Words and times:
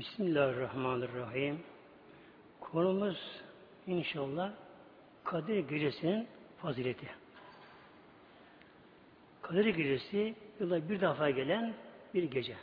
Bismillahirrahmanirrahim. 0.00 1.60
Konumuz 2.60 3.42
inşallah 3.86 4.52
Kadir 5.24 5.58
Gecesi'nin 5.68 6.28
fazileti. 6.58 7.06
Kadir 9.42 9.66
Gecesi 9.66 10.34
yılda 10.60 10.88
bir 10.88 11.00
defa 11.00 11.30
gelen 11.30 11.74
bir 12.14 12.24
gece. 12.24 12.56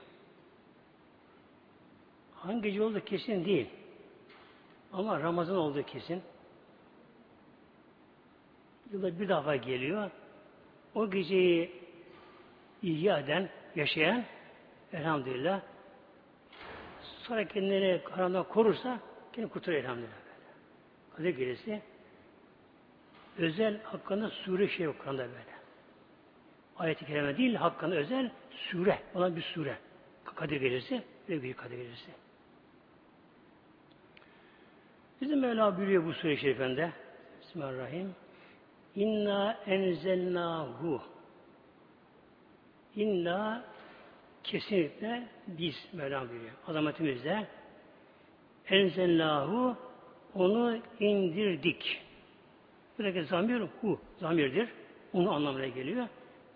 Hangi 2.36 2.62
gece 2.62 2.84
olduğu 2.84 3.00
kesin 3.00 3.46
değil. 3.46 3.70
Ama 4.94 5.20
Ramazan 5.20 5.58
olduğu 5.58 5.84
kesin. 5.84 6.22
Yılda 8.92 9.20
bir 9.20 9.30
defa 9.30 9.56
geliyor. 9.56 10.12
O 10.96 11.10
geceyi 11.10 11.72
ihya 12.82 13.20
eden, 13.20 13.50
yaşayan 13.76 14.26
elhamdülillah 14.94 15.62
sonra 17.28 17.48
kendini 17.48 18.02
karanlığa 18.04 18.44
korursa 18.44 19.00
kendini 19.34 19.52
kurtarır 19.52 19.78
elhamdülillah. 19.78 20.12
Kadir 21.16 21.30
Gecesi 21.30 21.82
özel 23.38 23.82
hakkında 23.84 24.30
sure 24.30 24.68
şey 24.68 24.86
yok 24.86 24.96
Kur'an'da 25.00 25.22
böyle. 25.24 25.58
Ayet-i 26.78 27.06
kerime 27.06 27.38
değil, 27.38 27.56
hakkında 27.56 27.96
özel 27.96 28.32
sure 28.52 29.00
olan 29.16 29.36
bir 29.36 29.42
sure. 29.42 29.78
Kadir 30.36 30.62
Gecesi 30.62 31.04
ve 31.30 31.44
bir 31.44 31.54
Kadir 31.54 31.78
Gecesi. 31.78 32.12
Bizim 35.22 35.40
Mevla 35.40 35.78
buyuruyor 35.78 36.06
bu 36.06 36.14
sure-i 36.14 36.38
şerifinde. 36.38 36.92
Bismillahirrahmanirrahim. 37.42 38.16
İnna 38.96 39.60
enzelnahu. 39.66 41.02
İnna 42.96 43.64
kesinlikle 44.48 45.28
biz 45.48 45.76
Mevlam 45.94 46.30
buyuruyor. 46.30 46.52
Azametimizde 46.68 47.48
enzelnahu 48.68 49.78
onu 50.36 50.80
indirdik. 51.00 52.02
Buradaki 52.98 53.24
zamir 53.24 53.62
hu 53.82 54.00
zamirdir. 54.20 54.70
Onu 55.14 55.32
anlamına 55.32 55.68
geliyor. 55.68 56.08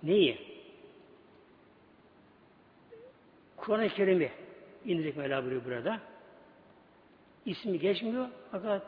Neyi? 0.04 0.38
Kur'an-ı 3.58 3.90
Kerim'i 3.90 4.32
indirdik 4.86 5.18
Mevla 5.18 5.42
buyuruyor 5.42 5.66
burada. 5.66 6.00
İsmi 7.46 7.80
geçmiyor 7.80 8.28
fakat 8.52 8.84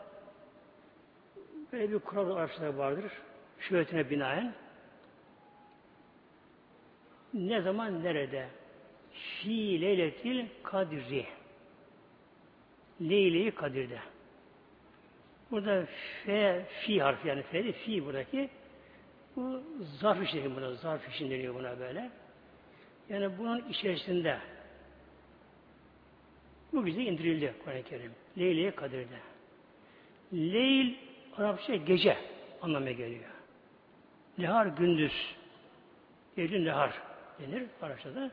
böyle 1.73 1.91
bir 1.91 1.99
kural 1.99 2.35
araçları 2.35 2.77
vardır. 2.77 3.11
Şöhretine 3.59 4.09
binaen. 4.09 4.53
Ne 7.33 7.61
zaman 7.61 8.03
nerede? 8.03 8.47
Fi 9.13 9.81
leyletil 9.81 10.45
kadri. 10.63 11.25
Leyle-i 13.01 13.51
Kadir'de. 13.51 13.99
Burada 15.51 15.85
fe, 16.25 16.65
fi 16.81 17.01
harfi 17.01 17.27
yani 17.27 17.41
fe 17.41 17.71
fi 17.71 18.05
buradaki 18.05 18.49
bu 19.35 19.63
zarf 19.99 20.23
işi 20.23 20.55
buna, 20.55 20.73
zarf 20.73 21.09
işin 21.09 21.31
deniyor 21.31 21.55
buna 21.55 21.79
böyle. 21.79 22.11
Yani 23.09 23.37
bunun 23.37 23.69
içerisinde 23.69 24.37
bu 26.73 26.85
bize 26.85 27.03
indirildi 27.03 27.53
Kur'an-ı 27.63 27.83
Kerim. 27.83 28.11
Leyle-i 28.37 28.71
Kadir'de. 28.71 29.19
Leyl 30.33 30.93
Arapça 31.37 31.75
gece 31.75 32.17
anlamına 32.61 32.91
geliyor. 32.91 33.29
Nehar 34.37 34.65
gündüz. 34.65 35.35
Eylül 36.37 36.63
nehar 36.63 37.01
denir 37.39 37.63
Arapçada. 37.81 38.31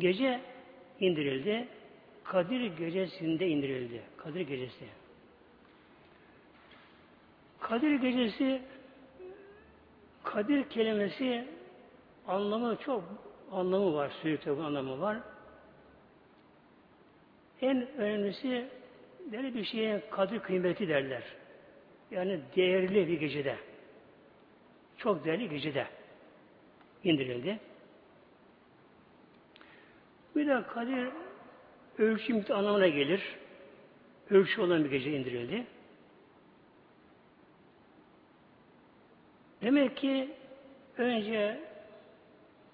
Gece 0.00 0.40
indirildi. 1.00 1.68
Kadir 2.24 2.76
gecesinde 2.76 3.48
indirildi. 3.48 4.02
Kadir 4.16 4.40
gecesi. 4.40 4.84
Kadir 7.60 7.94
gecesi 7.94 8.62
Kadir 10.24 10.68
kelimesi 10.68 11.48
anlamı 12.26 12.76
çok 12.76 13.04
anlamı 13.52 13.94
var. 13.94 14.10
Sürükte 14.22 14.56
bu 14.56 14.62
anlamı 14.62 15.00
var. 15.00 15.18
En 17.62 17.88
önemlisi 17.96 18.68
böyle 19.32 19.54
bir 19.54 19.64
şeye 19.64 20.02
kadir 20.10 20.38
kıymeti 20.38 20.88
derler. 20.88 21.22
Yani 22.10 22.40
değerli 22.56 23.08
bir 23.08 23.20
gecede. 23.20 23.56
Çok 24.98 25.24
değerli 25.24 25.48
gecede 25.48 25.86
indirildi. 27.04 27.58
Bir 30.36 30.46
de 30.46 30.62
kadir 30.62 31.08
ölçü 31.98 32.52
anlamına 32.52 32.88
gelir. 32.88 33.22
Ölçü 34.30 34.60
olan 34.60 34.84
bir 34.84 34.90
gece 34.90 35.12
indirildi. 35.12 35.66
Demek 39.62 39.96
ki 39.96 40.30
önce 40.96 41.60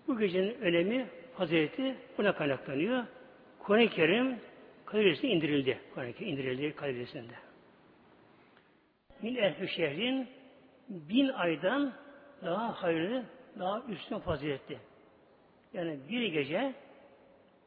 bu 0.09 0.19
gecenin 0.19 0.61
önemi, 0.61 1.07
fazileti 1.37 1.97
buna 2.19 2.33
kaynaklanıyor. 2.33 3.05
Kur'an-ı 3.59 3.89
Kerim 3.89 4.39
Kadiresi'ne 4.87 5.31
indirildi. 5.31 5.79
Kur'an-ı 5.95 6.13
Kerim 6.13 6.33
indirildi 6.33 6.77
Kadiresi'nde. 6.77 7.35
Min 9.23 9.37
elfü 9.37 9.69
şehrin 9.69 10.29
bin 10.89 11.29
aydan 11.29 11.93
daha 12.45 12.83
hayırlı, 12.83 13.25
daha 13.59 13.83
üstün 13.89 14.19
faziletli. 14.19 14.79
Yani 15.73 15.99
bir 16.09 16.27
gece 16.27 16.75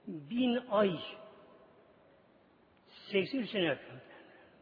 bin 0.10 0.62
ay 0.72 1.00
83 3.12 3.50
sene. 3.50 3.78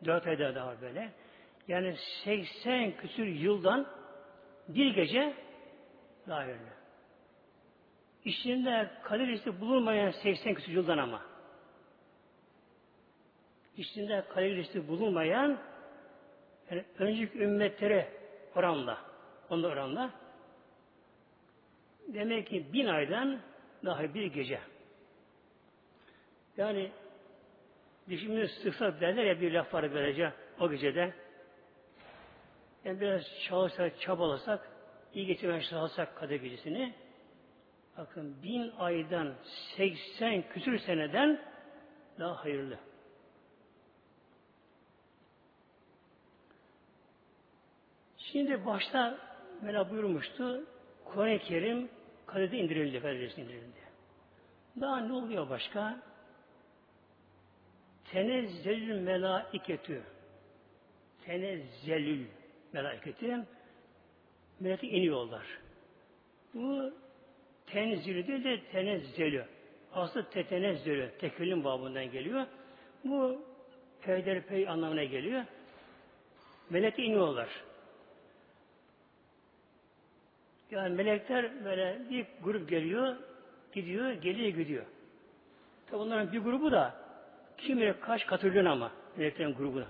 Dört 0.05 0.27
ayda 0.27 0.55
daha 0.55 0.81
böyle. 0.81 1.11
Yani 1.67 1.95
80 2.23 2.97
küsür 2.97 3.25
yıldan 3.25 3.87
bir 4.67 4.95
gece 4.95 5.33
daha 6.27 6.39
hayırlı. 6.39 6.77
İçinde 8.25 8.91
kadir 9.03 9.59
bulunmayan 9.61 10.11
80 10.11 10.53
küsur 10.53 10.71
yıldan 10.71 10.97
ama. 10.97 11.21
İçinde 13.77 14.23
kadir 14.29 14.87
bulunmayan 14.87 15.57
yani 16.71 16.85
önceki 16.99 17.39
ümmetlere 17.39 18.09
oranla, 18.55 18.97
onda 19.49 19.67
oranla 19.67 20.11
demek 22.07 22.47
ki 22.47 22.73
bin 22.73 22.85
aydan 22.85 23.39
daha 23.85 24.13
bir 24.13 24.25
gece. 24.25 24.59
Yani 26.57 26.91
dişimizi 28.09 28.53
sıksak 28.53 29.01
derler 29.01 29.23
ya 29.23 29.41
bir 29.41 29.51
laf 29.51 29.73
var 29.73 29.93
böylece 29.93 30.33
o 30.59 30.69
gecede. 30.69 31.13
Yani 32.85 33.01
biraz 33.01 33.21
çalışsak, 33.47 34.01
çabalasak, 34.01 34.69
iyi 35.13 35.25
geçirmeye 35.25 35.61
çalışsak 35.61 36.15
kader 36.15 36.35
gecesini, 36.35 36.93
bakın 37.97 38.43
bin 38.43 38.71
aydan 38.79 39.35
80 39.77 40.49
küsür 40.49 40.79
seneden 40.79 41.41
daha 42.19 42.43
hayırlı. 42.45 42.77
Şimdi 48.17 48.65
başta 48.65 49.17
Mela 49.61 49.89
buyurmuştu, 49.91 50.65
Kur'an-ı 51.05 51.39
Kerim 51.39 51.89
kaderde 52.25 52.57
indirildi, 52.57 53.01
kaderde 53.01 53.41
indirildi. 53.41 53.87
Daha 54.81 54.99
ne 54.99 55.13
oluyor 55.13 55.49
başka? 55.49 56.01
Tenezzelül 58.11 58.99
melaiketü. 58.99 60.01
Tenezzelül 61.25 62.25
melaiketi. 62.73 63.37
Melekler 64.59 64.89
iniyorlar. 64.89 65.45
Bu 66.53 66.93
tenzili 67.65 68.27
değil 68.27 68.43
de 68.43 68.61
tenezzelü. 68.71 69.45
Aslı 69.93 70.29
tetenezzelü. 70.29 71.11
Tekellüm 71.19 71.63
babından 71.63 72.11
geliyor. 72.11 72.45
Bu 73.03 73.41
peyderpey 74.01 74.69
anlamına 74.69 75.03
geliyor. 75.03 75.43
Melek 76.69 76.99
iniyorlar. 76.99 77.49
Yani 80.71 80.95
melekler 80.95 81.65
böyle 81.65 82.09
bir 82.09 82.25
grup 82.43 82.69
geliyor, 82.69 83.15
gidiyor, 83.73 84.11
geliyor, 84.11 84.49
gidiyor. 84.49 84.85
Tabi 85.87 85.99
bunların 85.99 86.31
bir 86.31 86.39
grubu 86.39 86.71
da 86.71 87.06
kim 87.57 87.77
bilir 87.77 87.95
kaç 88.01 88.25
katılıyor 88.25 88.65
ama 88.65 88.91
meleklerin 89.17 89.53
grubuna 89.53 89.87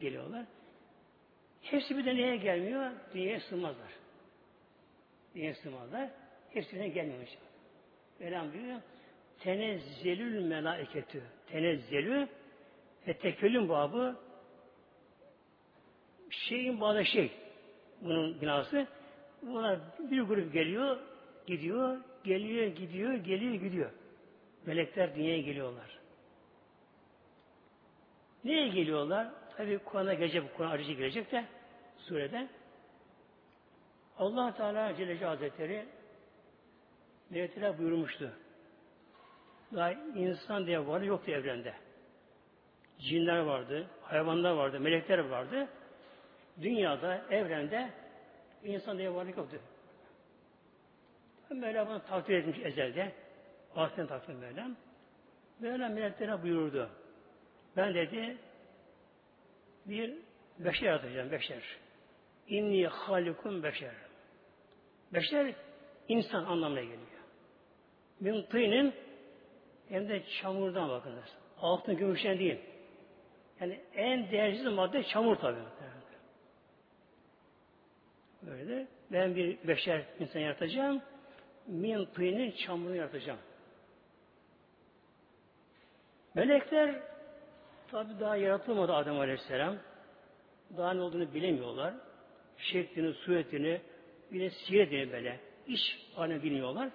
geliyorlar. 0.00 0.44
Hepsi 1.62 1.98
bir 1.98 2.04
de 2.04 2.14
neye 2.14 2.36
gelmiyor? 2.36 2.90
Dünyaya 3.14 3.40
sığmazlar. 3.40 3.92
Dünyaya 5.34 5.54
sığmazlar. 5.54 6.10
Hepsi 6.50 6.76
birden 6.76 6.92
gelmiyor. 6.92 7.26
Diyor. 8.20 8.80
Tenezzelül 9.40 10.44
melaiketü. 10.44 11.22
Tenezzelü 11.46 12.28
ve 13.06 13.18
tekellüm 13.18 13.68
babı 13.68 14.16
şeyin 16.30 16.80
bağda 16.80 17.04
şey. 17.04 17.30
Bunun 18.00 18.40
binası. 18.40 18.86
Bunlar 19.42 19.78
bir 19.98 20.22
grup 20.22 20.52
geliyor, 20.52 20.98
gidiyor, 21.46 21.98
geliyor, 22.24 22.66
gidiyor, 22.66 23.14
geliyor, 23.14 23.54
gidiyor. 23.54 23.90
Melekler 24.66 25.14
dünyaya 25.14 25.40
geliyorlar. 25.40 25.98
Neye 28.44 28.68
geliyorlar? 28.68 29.28
Tabi 29.56 29.78
Kur'an'a 29.78 30.14
gelecek, 30.14 30.56
Kur'an 30.56 30.70
aracı 30.70 30.92
gelecek 30.92 31.32
de 31.32 31.44
surede. 31.98 32.48
allah 34.18 34.54
Teala 34.54 34.96
Celle 34.96 35.24
Hazretleri 35.24 35.86
Mevlütler 37.30 37.78
buyurmuştu. 37.78 38.32
Daha 39.74 39.92
insan 39.92 40.66
diye 40.66 40.86
varlık 40.86 41.06
yoktu 41.06 41.30
evrende. 41.30 41.74
Cinler 42.98 43.38
vardı, 43.38 43.86
hayvanlar 44.02 44.52
vardı, 44.52 44.80
melekler 44.80 45.18
vardı. 45.18 45.68
Dünyada, 46.60 47.24
evrende 47.30 47.90
insan 48.64 48.98
diye 48.98 49.14
varlık 49.14 49.36
yoktu. 49.36 49.60
Mevla 51.50 51.88
bunu 51.88 52.04
takdir 52.04 52.34
etmiş 52.34 52.58
ezelde. 52.58 53.12
Bahseden 53.76 54.06
takdir 54.06 54.34
Mevlam. 54.34 54.76
Mevla 55.60 55.88
meleklere 55.88 56.42
buyurdu. 56.42 56.90
Ben 57.76 57.94
dedi 57.94 58.36
bir 59.86 60.14
beşer 60.58 60.86
yaratacağım, 60.86 61.30
beşer. 61.30 61.62
İnni 62.48 62.86
halikum 62.86 63.62
beşer. 63.62 63.94
Beşer 65.12 65.54
insan 66.08 66.44
anlamına 66.44 66.80
geliyor. 66.80 66.98
Min 68.20 68.42
tıyının 68.42 68.94
hem 69.88 70.08
de 70.08 70.22
çamurdan 70.40 70.88
bakınız. 70.88 71.36
Altın 71.58 71.96
gümüşten 71.96 72.38
değil. 72.38 72.58
Yani 73.60 73.80
en 73.94 74.30
değersiz 74.30 74.66
madde 74.66 75.04
çamur 75.04 75.36
tabi. 75.36 75.58
Böyle. 78.42 78.86
Ben 79.12 79.36
bir 79.36 79.68
beşer 79.68 80.04
insan 80.20 80.40
yaratacağım. 80.40 81.02
Min 81.66 82.04
tıyının 82.04 82.50
çamurunu 82.50 82.96
yaratacağım. 82.96 83.38
Melekler 86.34 87.13
tabi 87.90 88.20
daha 88.20 88.36
yaratılmadı 88.36 88.92
Adem 88.92 89.20
Aleyhisselam. 89.20 89.76
Daha 90.76 90.92
ne 90.92 91.00
olduğunu 91.00 91.34
bilemiyorlar. 91.34 91.94
Şeklini, 92.58 93.12
suretini, 93.12 93.80
bir 94.32 94.40
de 94.40 94.50
siretini 94.50 95.12
böyle. 95.12 95.40
iş 95.66 96.10
haline 96.14 96.42
bilmiyorlar. 96.42 96.88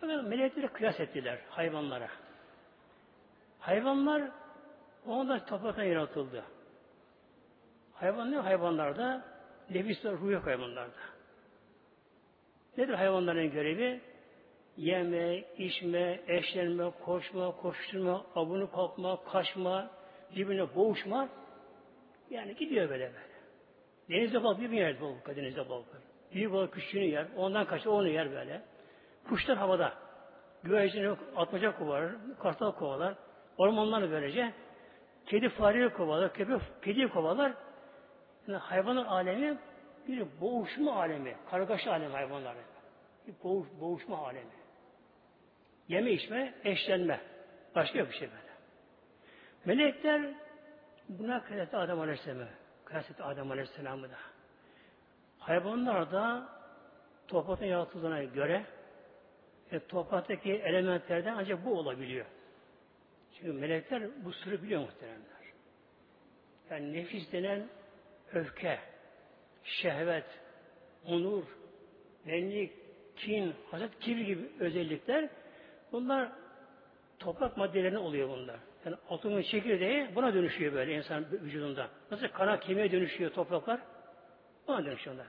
Fakat 0.00 0.24
melekleri 0.24 0.68
kıyas 0.68 1.00
ettiler 1.00 1.38
hayvanlara. 1.48 2.08
Hayvanlar 3.60 4.22
ondan 5.06 5.46
topraktan 5.46 5.84
yaratıldı. 5.84 6.44
Hayvan 7.94 8.32
ne 8.32 8.36
hayvanlarda? 8.36 9.24
Nefis 9.70 10.04
ruh 10.04 10.30
yok 10.30 10.46
hayvanlarda. 10.46 11.00
Nedir 12.78 12.94
hayvanların 12.94 13.50
görevi? 13.50 14.00
Yeme, 14.76 15.38
içme, 15.58 16.20
eşlenme, 16.26 16.90
koşma, 17.04 17.56
koşturma, 17.56 18.26
abunu 18.34 18.70
kalkma, 18.70 19.24
kaçma, 19.24 19.90
birbirine 20.36 20.74
boğuşma. 20.74 21.28
Yani 22.30 22.54
gidiyor 22.54 22.88
böyle 22.88 23.12
böyle. 23.12 23.34
Denizde 24.10 24.42
balık 24.42 24.60
bir 24.60 24.70
yer 24.70 25.00
balık, 25.00 25.36
denizde 25.36 25.68
balık. 25.68 25.86
Büyük 26.34 26.52
balık 26.52 26.72
küçüğünü 26.72 27.04
yer, 27.04 27.26
ondan 27.36 27.66
kaçır, 27.66 27.86
onu 27.86 28.08
yer 28.08 28.32
böyle. 28.32 28.62
Kuşlar 29.28 29.56
havada. 29.56 29.92
Güvercini 30.62 31.16
atmaca 31.36 31.78
kovalar, 31.78 32.12
kartal 32.42 32.72
kovalar. 32.72 33.14
Ormanlar 33.58 34.10
böylece. 34.10 34.52
Kedi 35.26 35.48
fareyi 35.48 35.88
kovalar, 35.88 36.32
köpek 36.32 36.60
kedi 36.82 37.08
kovalar. 37.08 37.52
Yani 38.48 38.58
hayvanın 38.58 39.04
alemi 39.04 39.58
bir 40.08 40.26
boğuşma 40.40 40.92
alemi, 40.92 41.36
kargaşa 41.50 41.90
alemi 41.90 42.12
hayvanların. 42.12 42.62
Bir 43.26 43.34
boğuş, 43.44 43.68
boğuşma 43.80 44.18
alemi. 44.18 44.63
Yeme 45.88 46.12
içme, 46.12 46.54
eşlenme. 46.64 47.20
Başka 47.74 48.08
bir 48.08 48.12
şey 48.12 48.28
böyle. 48.28 48.54
Melekler 49.64 50.34
buna 51.08 51.44
kıyas 51.44 51.74
Adem 51.74 52.00
Aleyhisselam'ı. 52.00 52.48
Kıyas 52.84 53.06
Adem 53.20 53.50
Aleyhisselam'ı 53.50 54.10
da. 54.10 54.16
Hayvanlar 55.38 56.12
da 56.12 56.48
topraktan 57.28 57.66
yaratıldığına 57.66 58.24
göre 58.24 58.64
e, 59.72 59.80
topraktaki 59.80 60.52
elementlerden 60.52 61.34
ancak 61.34 61.64
bu 61.64 61.78
olabiliyor. 61.78 62.26
Çünkü 63.34 63.52
melekler 63.52 64.24
bu 64.24 64.32
sırrı 64.32 64.62
biliyor 64.62 64.80
muhteremler. 64.80 65.44
Yani 66.70 66.92
nefis 66.92 67.32
denen 67.32 67.68
öfke, 68.32 68.78
şehvet, 69.64 70.24
onur, 71.06 71.44
benlik, 72.26 72.72
kin, 73.16 73.54
haset, 73.70 74.00
kibir 74.00 74.26
gibi 74.26 74.50
özellikler 74.60 75.28
bunlar 75.94 76.32
toprak 77.18 77.56
maddelerine 77.56 77.98
oluyor 77.98 78.28
bunlar. 78.28 78.56
Yani 78.84 78.96
atomun 79.10 79.42
çekirdeği 79.42 80.14
buna 80.14 80.34
dönüşüyor 80.34 80.72
böyle 80.72 80.94
insan 80.94 81.26
vücudunda. 81.32 81.88
Nasıl 82.10 82.28
kana 82.28 82.60
kemiğe 82.60 82.92
dönüşüyor 82.92 83.30
topraklar? 83.30 83.80
Buna 84.68 84.84
dönüşüyorlar. 84.84 85.26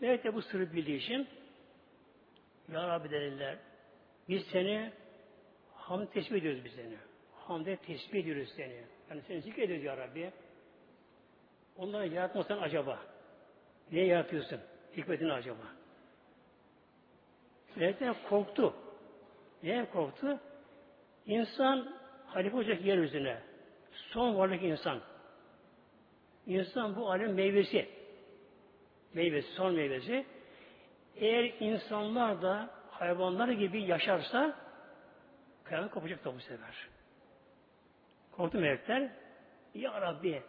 Melek 0.00 0.24
de 0.24 0.34
bu 0.34 0.42
sırrı 0.42 0.72
bildiği 0.72 0.96
için 0.96 1.28
Ya 2.72 2.88
Rabbi 2.88 3.10
derler 3.10 3.56
biz 4.28 4.46
seni 4.52 4.92
hamd 5.74 6.06
tesbih 6.06 6.36
ediyoruz 6.36 6.64
biz 6.64 6.72
seni. 6.72 6.96
Hamde 7.34 7.76
tesbih 7.76 8.20
ediyoruz 8.20 8.48
seni. 8.56 8.80
Yani 9.10 9.22
seni 9.26 9.40
zikrediyoruz 9.40 9.84
Ya 9.84 9.96
Rabbi. 9.96 10.32
Onları 11.76 12.06
yaratmasan 12.06 12.58
acaba? 12.58 12.98
Niye 13.92 14.06
yaratıyorsun? 14.06 14.60
Hikmetini 14.96 15.32
acaba? 15.32 15.62
Melekler 17.76 18.14
korktu. 18.28 18.74
Niye 19.62 19.90
korktu? 19.90 20.40
İnsan 21.26 21.96
halife 22.26 22.56
olacak 22.56 22.84
yeryüzüne. 22.84 23.42
Son 23.92 24.38
varlık 24.38 24.62
insan. 24.62 25.00
İnsan 26.46 26.96
bu 26.96 27.10
alem 27.10 27.34
meyvesi. 27.34 27.88
Meyvesi, 29.14 29.52
son 29.52 29.74
meyvesi. 29.74 30.26
Eğer 31.16 31.54
insanlar 31.60 32.42
da 32.42 32.70
hayvanlar 32.90 33.48
gibi 33.48 33.82
yaşarsa 33.82 34.56
kıyamet 35.64 35.90
kopacak 35.90 36.24
da 36.24 36.34
bu 36.34 36.40
sefer. 36.40 36.88
Korktu 38.32 38.58
melekler. 38.58 39.10
Ya 39.74 40.00
Rabbi 40.00 40.42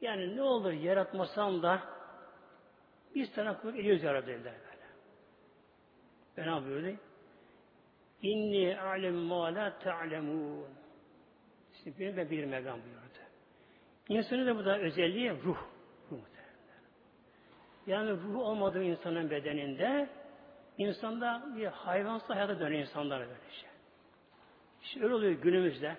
yani 0.00 0.36
ne 0.36 0.42
olur 0.42 0.72
yaratmasam 0.72 1.62
da 1.62 1.82
biz 3.14 3.30
sana 3.30 3.60
kulluk 3.60 3.78
ediyoruz 3.78 4.02
ya 4.02 4.14
Rabbi 4.14 4.26
dediler 4.26 4.54
böyle. 4.54 4.86
Ben 6.36 6.62
ne 6.62 6.66
buyurdu? 6.66 6.98
İnni 8.22 8.80
alem 8.80 9.14
ma 9.14 9.54
la 9.54 9.78
ta'lemun. 9.78 10.64
Şimdi 11.84 12.16
ben 12.16 12.30
bir 12.30 12.44
Mevlam 12.44 12.80
buyurdu. 12.82 13.18
İnsanın 14.08 14.46
da 14.46 14.56
bu 14.56 14.64
da 14.64 14.78
özelliği 14.78 15.30
ruh. 15.30 15.58
ruh 16.12 16.18
yani 17.86 18.10
ruh 18.10 18.36
olmadığı 18.36 18.82
insanın 18.82 19.30
bedeninde 19.30 20.08
insanda 20.78 21.46
bir 21.56 21.66
hayvansı 21.66 22.32
hayata 22.32 22.60
dönüyor 22.60 22.80
insanlar 22.80 23.20
böyle 23.20 23.50
şey. 23.60 23.70
İşte 24.82 25.04
öyle 25.04 25.14
oluyor 25.14 25.32
günümüzde. 25.32 25.96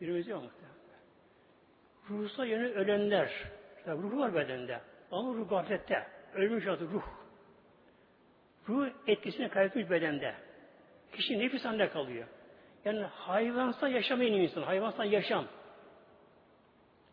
Günümüzde 0.00 0.30
yok 0.30 0.42
muhtemelen. 0.42 0.76
Ruhsa 2.10 2.44
yönü 2.44 2.68
ölenler. 2.68 3.32
Tabi 3.84 4.02
ruh 4.02 4.18
var 4.18 4.34
bedende. 4.34 4.80
Ama 5.10 5.34
ruh 5.34 5.48
gaflette. 5.48 6.06
Ölmüş 6.34 6.66
adı 6.66 6.84
ruh. 6.84 7.04
Ruh 8.68 8.88
etkisini 9.06 9.48
kaybetmiş 9.48 9.90
bedende. 9.90 10.34
Kişi 11.16 11.38
nefis 11.38 11.64
halinde 11.64 11.88
kalıyor. 11.88 12.26
Yani 12.84 13.02
hayvansa 13.02 13.88
yaşamayan 13.88 14.32
insan. 14.32 14.62
Hayvansa 14.62 15.04
yaşam. 15.04 15.44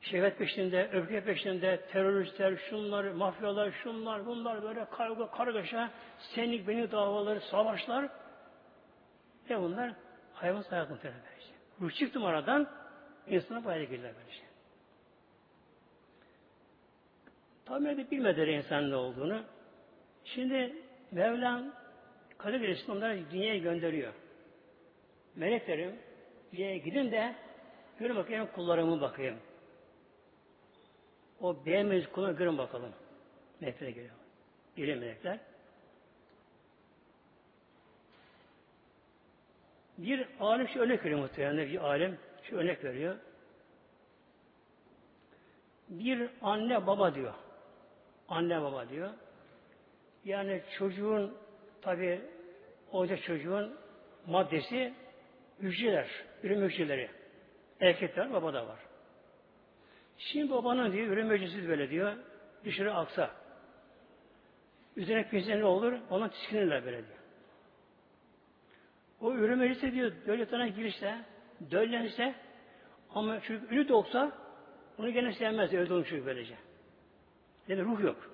Şehvet 0.02 0.38
peşinde, 0.38 0.90
öfke 0.94 1.24
peşinde, 1.24 1.82
teröristler, 1.92 2.56
şunlar, 2.56 3.04
mafyalar, 3.04 3.72
şunlar, 3.72 4.26
bunlar 4.26 4.64
böyle 4.64 4.86
karga, 4.86 5.32
kargaşa, 5.32 5.90
senlik, 6.20 6.68
beni 6.68 6.92
davaları, 6.92 7.42
savaşlar. 7.42 8.10
Ve 9.50 9.60
bunlar 9.60 9.92
hayvan 10.34 10.64
hayatını 10.70 11.00
terör 11.00 11.14
Ruh 11.82 11.92
çıktım 11.92 12.26
aradan, 12.26 12.70
insana 13.28 13.66
bayrağı 13.66 13.86
girdiler 13.86 14.14
böyle 14.16 14.32
şey. 14.32 14.44
Edip 17.94 18.12
bilmediler 18.12 18.48
insanın 18.48 18.92
ne 18.92 18.96
olduğunu. 18.96 19.44
Şimdi 20.26 20.76
Mevlam 21.12 21.64
Kadir 22.44 22.60
Gecesi'nde 22.60 22.92
onları 22.92 23.32
dünyaya 23.32 23.58
gönderiyor. 23.58 24.14
Meleklerim 25.36 25.96
dünyaya 26.54 26.78
gidin 26.78 27.12
de 27.12 27.36
görün 28.00 28.16
bakayım 28.16 28.48
kullarımı 28.56 29.02
bakayım. 29.02 29.38
O 31.42 31.66
beğenmeyiz 31.66 32.08
kuluna 32.08 32.32
görün 32.32 32.58
bakalım. 32.58 32.94
Meleklere 33.60 33.92
geliyor. 33.92 34.16
Geliyor 34.76 34.98
melekler. 34.98 35.40
Bir 39.98 40.28
alim 40.40 40.68
şu 40.68 40.80
örnek 40.80 41.06
veriyor 41.06 41.20
muhtemelen. 41.20 41.68
Bir 41.68 41.78
alim 41.78 42.20
şu 42.44 42.58
örnek 42.58 42.84
veriyor. 42.84 43.16
Bir 45.90 46.30
anne 46.42 46.88
baba 46.88 47.16
diyor. 47.16 47.34
Anne 48.30 48.62
baba 48.62 48.90
diyor. 48.90 49.10
Yani 50.26 50.64
çocuğun 50.78 51.43
tabi 51.84 52.22
olacak 52.92 53.24
çocuğun 53.24 53.76
maddesi 54.28 54.94
hücreler, 55.60 56.08
ürün 56.44 56.62
hücreleri. 56.62 57.10
Erkekler 57.80 58.34
baba 58.34 58.54
da 58.54 58.68
var. 58.68 58.80
Şimdi 60.18 60.52
babanın 60.52 60.92
diyor 60.92 61.08
ürün 61.08 61.28
meclisi 61.28 61.70
böyle 61.70 61.90
diyor. 61.90 62.14
Dışarı 62.66 62.94
aksa. 62.94 63.30
Üzerine 64.96 65.30
pinse 65.30 65.60
ne 65.60 65.66
olur? 65.66 65.94
Ona 66.10 66.30
tiskinirler 66.30 66.86
böyle 66.86 66.98
diyor. 66.98 67.20
O 69.22 69.34
ürün 69.34 69.58
meclisi 69.58 69.92
diyor 69.92 70.12
devletine 70.28 70.70
girişse, 70.70 71.20
döllense 71.72 72.36
ama 73.10 73.40
çocuk 73.40 73.72
ünlü 73.72 73.88
de 73.88 73.94
olsa 73.94 74.32
onu 74.98 75.12
gene 75.12 75.34
sevmez. 75.34 75.74
Öyle 75.74 75.94
olmuş 75.94 76.10
çocuk 76.10 76.26
böylece. 76.26 76.56
Yani 77.68 77.82
ruh 77.82 78.04
yok. 78.04 78.30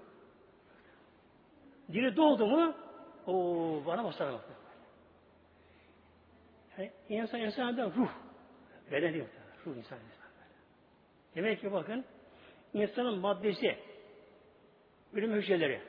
Dili 1.93 2.15
doldu 2.15 2.47
mu 2.47 2.75
o 3.27 3.33
bana 3.85 4.03
basar 4.03 4.33
bak. 4.33 4.45
Yani 6.77 6.91
insan 7.09 7.39
insanda 7.39 7.85
ruh. 7.85 8.09
Beden 8.91 9.13
yok. 9.13 9.27
Ruh 9.65 9.77
insan 9.77 9.99
insan. 9.99 10.29
Demek 11.35 11.61
ki 11.61 11.71
bakın 11.71 12.05
insanın 12.73 13.19
maddesi 13.19 13.77
ürün 15.13 15.33
hücreleri. 15.33 15.81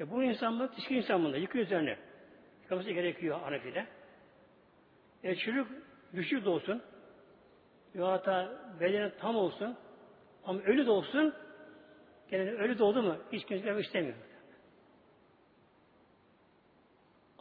E 0.00 0.10
bu 0.10 0.22
insan 0.22 0.54
mı? 0.54 0.70
Dişki 0.76 0.96
insan 0.96 1.24
bunda. 1.24 1.36
Yıkıyor 1.36 1.64
üzerine. 1.64 1.98
Yıkaması 2.62 2.90
gerekiyor 2.90 3.40
Hanefi'de. 3.40 3.86
E 5.24 5.34
çocuk 5.34 5.68
düşük 6.14 6.44
de 6.44 6.48
olsun 6.48 6.82
ya 7.94 8.24
da 8.24 8.58
bedeni 8.80 9.12
tam 9.18 9.36
olsun 9.36 9.76
ama 10.44 10.60
ölü 10.60 10.86
de 10.86 10.90
olsun 10.90 11.34
gene 12.30 12.50
ölü 12.50 12.78
de 12.78 12.84
oldu 12.84 13.02
mu 13.02 13.16
hiç 13.32 13.44
kimse 13.46 13.80
istemiyor. 13.80 14.16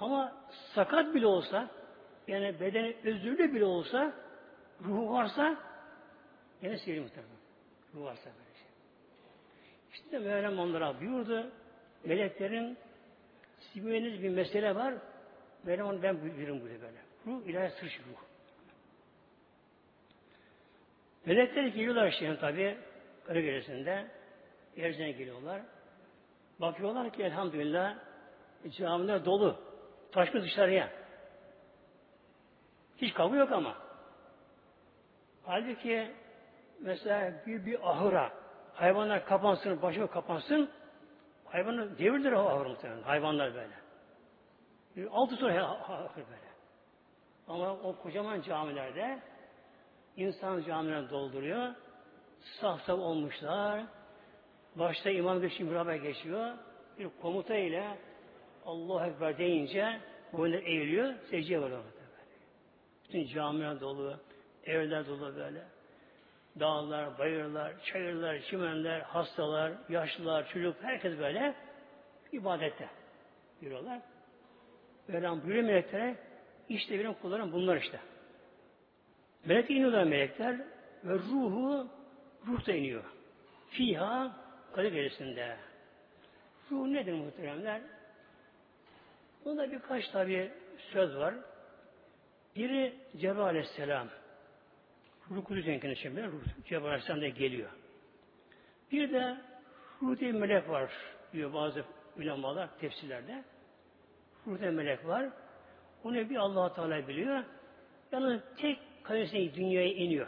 Ama 0.02 0.34
sakat 0.76 1.16
bile 1.16 1.28
olsa 1.28 1.70
yani 2.28 2.60
bedeni 2.60 2.96
özürlü 3.04 3.54
bile 3.54 3.66
olsa 3.66 4.14
ruhu 4.84 5.14
varsa 5.14 5.58
yine 6.62 6.78
sihir 6.78 7.00
muhtemelen. 7.00 7.38
Ruhu 7.94 8.04
varsa 8.04 8.26
böyle 8.26 8.54
şey. 8.54 8.68
İşte 9.94 10.20
Mevlam 10.20 10.60
onlara 10.60 11.00
buyurdu. 11.00 11.52
Meleklerin 12.06 12.78
siz 13.60 13.86
bir 13.86 14.30
mesele 14.30 14.76
var. 14.76 14.94
Mevlam 15.64 15.88
onu 15.88 16.04
ben 16.04 16.22
buyururum 16.22 16.62
böyle 16.62 16.82
böyle. 16.82 16.98
Ruh 17.26 17.46
ilahi 17.46 17.72
sırç 17.72 18.00
ruh. 18.00 18.22
Melekler 21.26 21.64
geliyorlar 21.64 22.12
şeyin 22.12 22.36
tabi 22.36 22.78
Kara 23.26 23.40
Gecesi'nde. 23.40 24.08
Yeryüzüne 24.76 25.12
geliyorlar. 25.12 25.62
Bakıyorlar 26.60 27.14
ki 27.14 27.24
elhamdülillah 27.24 27.96
camiler 28.78 29.26
dolu. 29.26 29.71
Taşmış 30.12 30.44
dışarıya. 30.44 30.90
Hiç 32.98 33.14
kavga 33.14 33.38
yok 33.38 33.52
ama. 33.52 33.78
Halbuki 35.46 36.12
mesela 36.80 37.34
bir, 37.48 37.66
bir 37.66 37.90
ahıra 37.90 38.32
hayvanlar 38.74 39.26
kapansın, 39.26 39.82
başı 39.82 40.08
kapansın 40.08 40.70
hayvanlar 41.46 41.98
devirdir 41.98 42.32
o 42.32 42.40
ahır 42.40 42.66
muhtemelen. 42.66 43.02
Hayvanlar 43.02 43.54
böyle. 43.54 43.74
Altı 45.10 45.36
sonra 45.36 45.66
ahır 45.66 46.16
böyle. 46.16 46.52
Ama 47.48 47.72
o 47.72 47.96
kocaman 47.96 48.42
camilerde 48.42 49.20
insan 50.16 50.62
camilerini 50.62 51.10
dolduruyor. 51.10 51.76
Saf 52.62 52.82
saf 52.82 53.00
olmuşlar. 53.00 53.84
Başta 54.76 55.10
imam 55.10 55.42
geçiyor, 55.42 55.72
beraber 55.72 55.96
geçiyor. 55.96 56.54
Bir 57.00 57.10
komuta 57.22 57.56
ile 57.56 57.98
Allah 58.66 59.08
Ekber 59.08 59.38
deyince 59.38 60.00
boyunlar 60.34 60.64
eğiliyor, 60.64 61.14
secdeye 61.30 61.62
varıyor. 61.62 61.84
Bütün 63.04 63.28
camiler 63.28 63.80
dolu, 63.80 64.20
evler 64.66 65.08
dolu 65.08 65.36
böyle. 65.36 65.64
Dağlar, 66.60 67.20
bayırlar, 67.20 67.84
çayırlar, 67.84 68.40
çimenler, 68.42 69.00
hastalar, 69.00 69.72
yaşlılar, 69.90 70.50
çocuk, 70.50 70.76
herkes 70.82 71.20
böyle 71.20 71.56
ibadette 72.32 72.90
yürüyorlar. 73.62 74.02
Mevlam 75.08 75.44
buyuruyor 75.44 75.64
meleklere, 75.64 76.16
işte 76.70 77.00
benim 77.00 77.14
kullarım 77.14 77.52
bunlar 77.52 77.78
işte. 77.78 78.00
Melek 79.46 79.70
iniyorlar 79.70 80.04
melekler 80.04 80.58
ve 81.04 81.14
ruhu 81.14 81.88
ruh 82.48 82.68
da 82.68 82.74
iniyor. 82.74 83.04
Fiha 83.70 84.36
kadir 84.74 84.92
gerisinde. 84.92 85.58
Ruh 86.72 86.88
nedir 86.88 87.14
muhteremler? 87.14 87.82
Bunda 89.46 89.72
birkaç 89.72 90.08
tabi 90.10 90.52
söz 90.94 91.18
var. 91.18 91.36
Biri 92.56 92.94
Cebrail 93.18 93.40
Aleyhisselam. 93.40 94.08
Ruh 95.30 95.44
Kudüs 95.44 95.68
enkine 95.68 95.96
şimdi 95.96 96.30
Cebrail 96.66 96.86
Aleyhisselam 96.86 97.22
da 97.22 97.28
geliyor. 97.28 97.70
Bir 98.92 99.12
de 99.12 99.38
Ruh 100.02 100.20
diye 100.20 100.32
melek 100.32 100.70
var 100.70 100.92
diyor 101.34 101.54
bazı 101.54 101.84
ulemalar 102.18 102.78
tefsirlerde. 102.80 103.44
Ruh 104.48 104.60
diye 104.60 104.72
melek 104.72 105.06
var. 105.06 105.30
Onu 106.04 106.30
bir 106.30 106.36
allah 106.36 106.74
Teala 106.74 107.08
biliyor. 107.08 107.44
Yani 108.12 108.40
tek 108.58 108.80
kalesine 109.04 109.54
dünyaya 109.56 109.94
iniyor. 109.94 110.28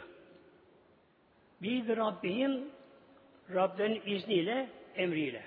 Bir 1.62 1.88
de 1.88 1.96
Rabbinin 1.96 2.72
Rablerin 3.54 4.02
izniyle, 4.06 4.68
emriyle. 4.94 5.44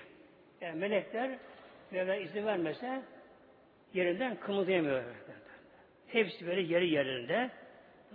Yani 0.60 0.78
melekler 0.80 1.38
Mevla 1.90 2.16
izin 2.16 2.46
vermese 2.46 3.02
yerinden 3.94 4.40
kımıldayamıyor. 4.40 5.04
Hepsi 6.06 6.46
böyle 6.46 6.60
yeri 6.60 6.90
yerinde. 6.90 7.50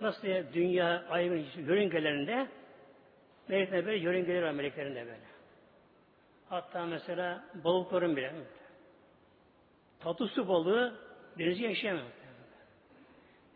Nasıl 0.01 0.27
ya, 0.27 0.53
dünya 0.53 1.05
ayın 1.09 1.45
yörüngelerinde 1.57 2.47
melekler 3.47 3.85
böyle 3.85 3.97
yörüngeler 3.97 4.41
var 4.41 4.51
meleklerinde 4.51 5.05
böyle. 5.05 5.33
Hatta 6.49 6.85
mesela 6.85 7.43
balıkların 7.63 8.15
bile 8.15 8.33
tatlı 9.99 10.27
su 10.27 10.47
balığı 10.47 10.99
denizde 11.39 11.63
yaşayamıyor. 11.63 12.07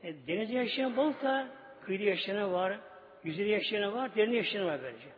E, 0.04 0.28
denizde 0.28 0.54
yaşayan 0.54 0.98
balık 0.98 1.24
da 1.24 1.48
kıyıda 1.82 2.04
yaşayanı 2.04 2.52
var, 2.52 2.80
yüzde 3.24 3.44
yaşayanı 3.44 3.94
var, 3.94 4.16
derinde 4.16 4.36
yaşayanı 4.36 4.68
var 4.68 4.82
böylece. 4.84 5.10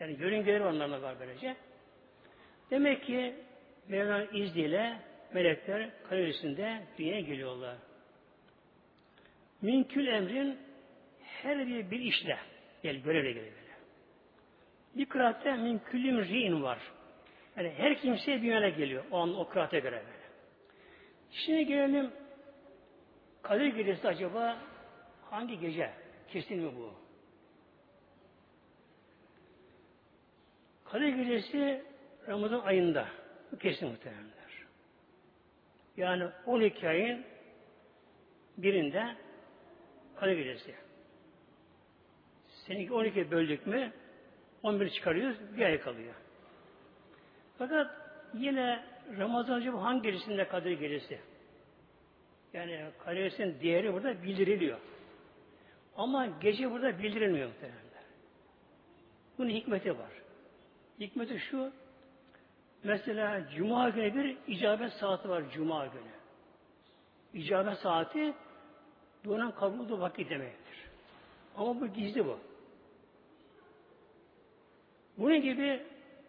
Yani 0.00 0.16
yörüngeleri 0.20 0.64
onlarla 0.64 1.02
var 1.02 1.16
böylece. 1.20 1.56
Demek 2.70 3.02
ki 3.02 3.34
Mevla'nın 3.88 4.28
izniyle 4.32 4.96
melekler 5.36 5.90
kalerisinde 6.08 6.82
dünyaya 6.98 7.20
geliyorlar. 7.20 7.76
Minkül 9.62 10.06
emrin 10.06 10.58
her 11.22 11.66
bir 11.66 11.90
bir 11.90 12.00
işle 12.00 12.38
gel 12.82 12.96
görevle 12.96 13.32
geliyor. 13.32 13.52
Bir 14.94 15.06
kıraatte 15.06 15.56
minkülüm 15.56 16.24
ri'in 16.24 16.62
var. 16.62 16.78
Yani 17.56 17.72
her 17.76 18.00
kimseye 18.00 18.42
bir 18.42 18.46
yöne 18.46 18.70
geliyor. 18.70 19.04
O 19.10 19.18
an 19.18 19.38
o 19.38 19.48
kıraate 19.48 19.80
göre 19.80 19.96
böyle. 19.96 20.26
Şimdi 21.30 21.66
gelelim 21.66 22.10
Kadir 23.42 23.66
Gecesi 23.66 24.08
acaba 24.08 24.58
hangi 25.30 25.60
gece? 25.60 25.90
Kesin 26.28 26.58
mi 26.58 26.76
bu? 26.76 26.94
Kadir 30.84 31.08
Gecesi 31.08 31.84
Ramazan 32.28 32.60
ayında. 32.60 33.08
Bu 33.52 33.58
kesin 33.58 33.88
muhtemelenler. 33.88 34.35
Yani 35.96 36.24
12 36.46 36.88
ayın 36.88 37.24
birinde 38.58 39.16
Kadir 40.16 40.36
Gecesi. 40.36 40.74
Seninki 42.48 42.92
12 42.92 43.30
böldük 43.30 43.66
mü 43.66 43.92
11 44.62 44.90
çıkarıyoruz, 44.90 45.36
bir 45.56 45.64
ay 45.64 45.80
kalıyor. 45.80 46.14
Fakat 47.58 47.90
yine 48.34 48.84
Ramazan 49.18 49.54
acaba 49.54 49.82
hangi 49.82 50.02
gecesinde 50.02 50.48
Kadir 50.48 50.72
Gecesi? 50.72 51.18
Yani 52.52 52.90
Kadir 53.04 53.60
değeri 53.62 53.92
burada 53.92 54.22
bildiriliyor. 54.22 54.78
Ama 55.96 56.26
gece 56.26 56.70
burada 56.70 56.98
bildirilmiyor 56.98 57.48
muhtemelen. 57.48 57.86
Bunun 59.38 59.50
hikmeti 59.50 59.98
var. 59.98 60.10
Hikmeti 61.00 61.38
şu, 61.38 61.72
mesela 62.86 63.42
Cuma 63.56 63.88
günü 63.88 64.14
bir 64.14 64.36
icabet 64.46 64.92
saati 64.92 65.28
var 65.28 65.42
Cuma 65.52 65.86
günü. 65.86 66.16
İcabet 67.34 67.78
saati 67.78 68.34
duanın 69.24 69.50
kabul 69.50 69.78
olduğu 69.78 70.00
vakit 70.00 70.30
demektir. 70.30 70.76
Ama 71.56 71.80
bu 71.80 71.86
gizli 71.86 72.26
bu. 72.26 72.38
Bunun 75.18 75.40
gibi 75.40 75.82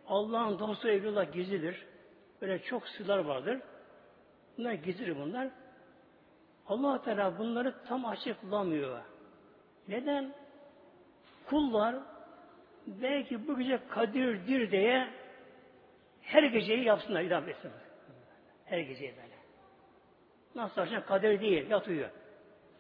Allah'ın 0.08 0.60
dostu 0.60 0.90
evlullah 0.90 1.34
gizlidir. 1.34 1.86
Böyle 2.42 2.60
çok 2.64 2.88
sırlar 2.88 3.18
vardır. 3.18 3.60
Bunlar 4.58 4.74
gizlidir 4.74 5.16
bunlar. 5.18 5.50
allah 6.68 7.02
Teala 7.02 7.38
bunları 7.38 7.76
tam 7.88 8.06
açıklamıyor. 8.06 9.00
Neden? 9.88 10.34
Kullar 11.46 11.96
belki 12.88 13.48
bu 13.48 13.60
gece 13.60 13.80
kadirdir 13.90 14.72
diye 14.72 15.08
her 16.28 16.44
geceyi 16.44 16.84
yapsınlar, 16.84 17.22
idam 17.22 17.50
etsinler. 17.50 17.82
Her 18.66 18.80
geceyi 18.80 19.16
böyle. 19.18 19.38
Nasıl 20.56 20.82
akşam 20.82 21.06
kadir 21.06 21.42
değil, 21.42 21.70
yat 21.70 21.88
uyuyor. 21.88 22.10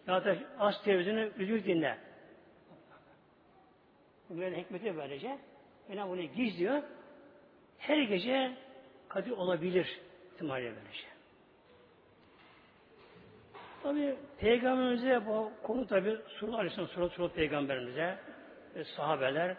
Ya 0.08 0.25
da 0.25 0.38
aç 0.60 0.75
televizyonu 0.84 1.20
üzül 1.20 1.63
dinle. 1.63 1.98
Böyle 4.30 4.62
hikmeti 4.62 4.98
böylece. 4.98 5.38
Cenab-ı 5.88 6.10
bunu 6.10 6.22
gizliyor. 6.22 6.84
Her 7.77 7.98
gece 7.98 8.58
Kadir 9.10 9.32
olabilir 9.32 10.00
ihtimalle 10.34 10.74
böylece. 10.75 11.08
Tabi 13.84 14.16
Peygamberimize 14.39 15.25
bu 15.25 15.51
konu 15.63 15.88
tabi 15.88 16.18
Surullah 16.27 16.58
Aleyhisselam 16.58 16.88
Surullah 16.88 17.10
Surullah 17.10 17.34
Peygamberimize 17.34 18.18
sahabeler 18.96 19.58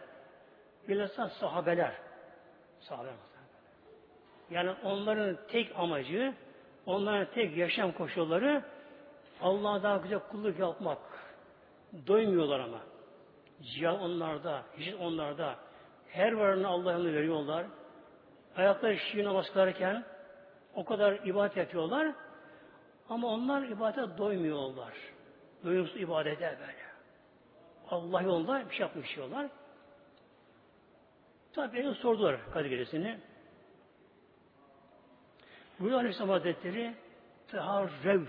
bilhassa 0.88 1.28
sahabeler 1.28 1.94
sahabeler 2.80 3.27
yani 4.50 4.70
onların 4.84 5.36
tek 5.48 5.72
amacı 5.78 6.34
onların 6.86 7.26
tek 7.34 7.56
yaşam 7.56 7.92
koşulları 7.92 8.62
Allah'a 9.40 9.82
daha 9.82 9.96
güzel 9.96 10.18
kulluk 10.18 10.58
yapmak. 10.58 10.98
Doymuyorlar 12.06 12.60
ama. 12.60 12.78
Cihad 13.62 14.00
onlarda, 14.00 14.62
hicret 14.78 15.00
onlarda. 15.00 15.56
Her 16.08 16.32
varını 16.32 16.68
Allah'ın 16.68 17.14
veriyorlar. 17.14 17.66
Ayakları 18.56 18.98
şiir 18.98 19.24
namaz 19.24 19.52
kılarken 19.52 20.04
o 20.74 20.84
kadar 20.84 21.12
ibadet 21.12 21.56
yapıyorlar. 21.56 22.12
Ama 23.08 23.28
onlar 23.28 23.62
ibadete 23.62 24.18
doymuyorlar. 24.18 24.92
Doyumsuz 25.64 26.00
ibadete 26.00 26.58
böyle. 26.60 26.88
Allah 27.90 28.22
yolunda 28.22 28.64
bir 28.70 28.74
şey 28.74 28.80
yapmış 28.80 29.16
diyorlar. 29.16 29.46
Tabi 31.52 31.94
sordular 31.94 32.50
Kadir 32.52 32.70
Gecesi'ni. 32.70 33.18
Buyuruyor 35.80 36.00
Aleyhisselam 36.00 36.30
Hazretleri 36.30 36.94
Teharrev 37.50 38.26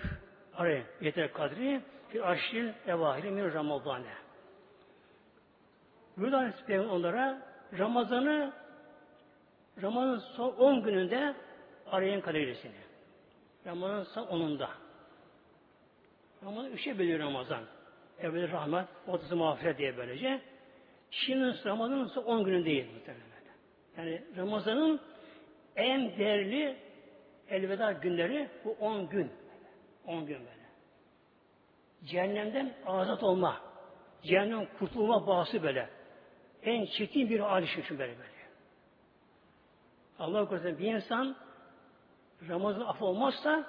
araya 0.54 0.84
yeter 1.02 1.34
kadri 1.34 1.82
bir 2.14 2.32
aşil 2.32 2.70
evahiri 2.88 3.32
min 3.32 3.54
Ramazan'e. 3.54 4.14
Buyuruyor 6.18 6.42
Aleyhisselam 6.42 6.90
onlara 6.90 7.42
Ramazan'ı 7.78 8.54
Ramazan'ın 9.82 10.20
son 10.20 10.50
10 10.50 10.84
gününde 10.84 11.36
arayın 11.88 12.22
Kadir 12.22 12.40
Gecesi'ni. 12.40 12.72
Ramazan'ın 13.66 14.04
son 14.04 14.24
10'unda. 14.24 14.68
Ramazan 16.44 16.72
üçe 16.72 17.00
bölüyor 17.00 17.20
Ramazan. 17.20 17.64
Evveli 18.20 18.52
rahmet, 18.52 18.88
ortası 19.08 19.36
mağfiret 19.36 19.78
diye 19.78 19.98
böylece. 19.98 20.42
Şimdi 21.12 21.66
Ramazan'ın 21.66 22.08
son 22.08 22.24
10 22.24 22.44
günü 22.44 22.66
değil 22.66 22.86
muhtemelen. 22.94 23.30
Yani 23.98 24.24
Ramazan'ın 24.38 25.00
en 25.76 26.18
değerli 26.18 26.89
elveda 27.50 27.92
günleri 27.92 28.50
bu 28.66 28.76
10 28.80 29.10
gün. 29.10 29.32
10 30.06 30.26
gün 30.26 30.40
böyle. 30.40 30.70
Cehennemden 32.06 32.74
azat 32.86 33.24
olma, 33.24 33.62
cehennem 34.24 34.68
kurtulma 34.80 35.28
bağısı 35.28 35.64
böyle. 35.64 35.90
En 36.64 36.86
çetin 36.86 37.30
bir 37.30 37.40
hal 37.40 37.64
için 37.64 38.00
böyle 38.00 38.18
böyle. 38.18 38.30
Allah 40.20 40.50
korusun 40.50 40.80
bir 40.80 40.94
insan 40.94 41.36
Ramazan 42.50 42.82
af 42.82 43.02
olmazsa 43.02 43.66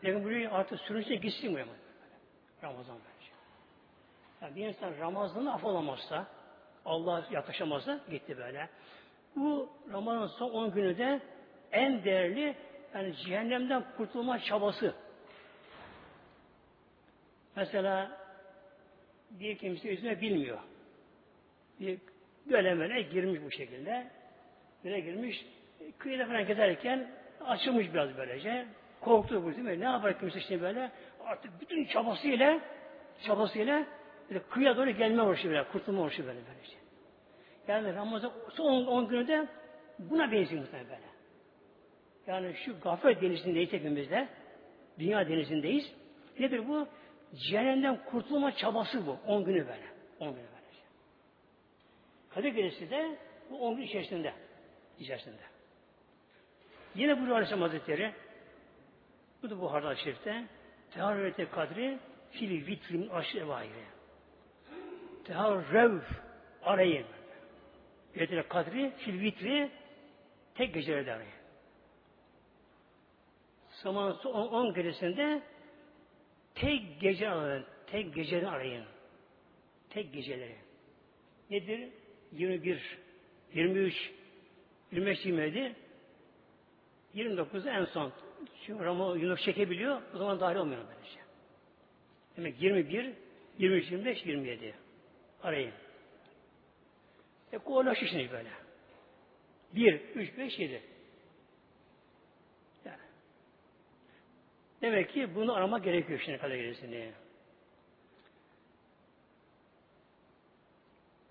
Peygamber 0.00 0.24
buraya 0.24 0.50
artık 0.50 0.80
sürünce 0.80 1.14
gitsin 1.14 1.52
buraya. 1.52 1.66
Ramazan 2.62 2.96
bence. 2.96 3.30
Yani 4.40 4.56
bir 4.56 4.66
insan 4.66 4.98
Ramazan'ı 5.00 5.54
af 5.54 5.64
olamazsa 5.64 6.26
Allah 6.84 7.24
yaklaşamazsa 7.30 8.00
gitti 8.10 8.38
böyle. 8.38 8.68
Bu 9.36 9.68
Ramazan 9.92 10.26
son 10.26 10.50
10 10.50 10.72
günü 10.72 10.98
de 10.98 11.20
en 11.72 12.04
değerli 12.04 12.56
yani 12.94 13.16
cehennemden 13.16 13.84
kurtulma 13.96 14.38
çabası. 14.38 14.94
Mesela 17.56 18.10
bir 19.30 19.58
kimse 19.58 19.88
yüzüne 19.88 20.20
bilmiyor. 20.20 20.58
Bir 21.80 21.98
böyle 22.50 23.02
girmiş 23.02 23.40
bu 23.44 23.50
şekilde. 23.50 24.06
Böyle 24.84 25.00
girmiş. 25.00 25.46
Kıyıda 25.98 26.26
falan 26.26 26.46
gezerken 26.46 27.10
açılmış 27.46 27.92
biraz 27.92 28.16
böylece. 28.16 28.66
Korktu 29.00 29.44
bu 29.44 29.50
değil 29.50 29.64
mi? 29.64 29.80
Ne 29.80 29.84
yapar 29.84 30.20
kimse 30.20 30.40
şimdi 30.40 30.62
böyle? 30.62 30.90
Artık 31.24 31.60
bütün 31.60 31.84
çabasıyla 31.84 32.60
çabasıyla 33.26 33.86
böyle 34.30 34.42
kıyıya 34.42 34.76
doğru 34.76 34.90
gelme 34.90 35.22
uğraşı 35.22 35.48
böyle. 35.48 35.64
Kurtulma 35.64 36.02
uğraşı 36.02 36.26
böyle 36.26 36.38
böylece. 36.48 36.76
Yani 37.68 37.94
Ramazan 37.94 38.32
son 38.56 38.86
10 38.86 39.08
günü 39.08 39.28
de 39.28 39.46
buna 39.98 40.32
benziyor 40.32 40.62
muhtemelen 40.62 40.88
böyle. 40.88 41.09
Yani 42.26 42.54
şu 42.64 42.80
gaflet 42.80 43.22
denizindeyiz 43.22 43.72
hepimizde. 43.72 44.28
Dünya 44.98 45.28
denizindeyiz. 45.28 45.92
Nedir 46.38 46.68
bu? 46.68 46.88
Cehennemden 47.34 48.04
kurtulma 48.04 48.56
çabası 48.56 49.06
bu. 49.06 49.18
10 49.26 49.44
günü 49.44 49.68
böyle. 49.68 49.86
10 50.20 50.28
günü 50.28 50.36
böyle. 50.36 50.60
Kadir 52.30 52.48
Gecesi 52.52 52.90
de 52.90 53.18
bu 53.50 53.58
10 53.68 53.76
gün 53.76 53.82
içerisinde. 53.82 54.32
içerisinde. 54.98 55.42
Yine 56.94 57.20
bu 57.20 57.32
Aleyhisselam 57.32 57.62
Hazretleri 57.62 58.12
bu 59.42 59.50
da 59.50 59.60
bu 59.60 59.72
Hardal 59.72 59.94
Şerif'te 59.94 60.44
Teharrete 60.90 61.48
kadri 61.48 61.98
fil 62.30 62.66
vitrin 62.66 63.08
aşırı 63.08 63.40
evahiri. 63.44 63.84
Teharrev 65.24 65.98
arayın. 66.62 67.06
Yetire 68.14 68.42
kadri 68.48 68.90
fil 68.96 69.20
vitri 69.20 69.70
tek 70.54 70.74
gecelerde 70.74 71.12
arayın. 71.12 71.39
Zamanın 73.82 74.12
son 74.12 74.32
10 74.32 74.74
gecesinde 74.74 75.42
tek 76.54 77.00
gece 77.00 77.28
arayın. 77.28 77.64
Tek 77.86 78.14
geceni 78.14 78.48
arayın. 78.48 78.84
Tek 79.90 80.12
geceleri. 80.12 80.56
Nedir? 81.50 81.88
21, 82.32 82.98
23, 83.54 84.10
25, 84.92 85.26
27, 85.26 85.76
29 87.14 87.66
en 87.66 87.84
son. 87.84 88.12
Çünkü 88.66 88.84
Ramazan 88.84 89.18
Yunus 89.18 89.44
çekebiliyor. 89.44 90.02
O 90.14 90.18
zaman 90.18 90.40
dahil 90.40 90.56
olmuyor 90.56 90.84
böylece. 90.88 91.20
Demek 92.36 92.62
21, 92.62 93.14
23, 93.58 93.90
25, 93.90 94.26
27. 94.26 94.74
Arayın. 95.42 95.72
E 97.52 97.58
kovalaşıyor 97.58 98.10
şimdi 98.10 98.32
böyle. 98.32 98.50
1, 99.74 100.00
3, 100.14 100.38
5, 100.38 100.58
7. 100.58 100.82
Demek 104.82 105.10
ki 105.10 105.34
bunu 105.34 105.54
aramak 105.54 105.84
gerekiyor 105.84 106.20
şimdi 106.24 106.38
kadar 106.38 106.54
gerisini. 106.54 107.12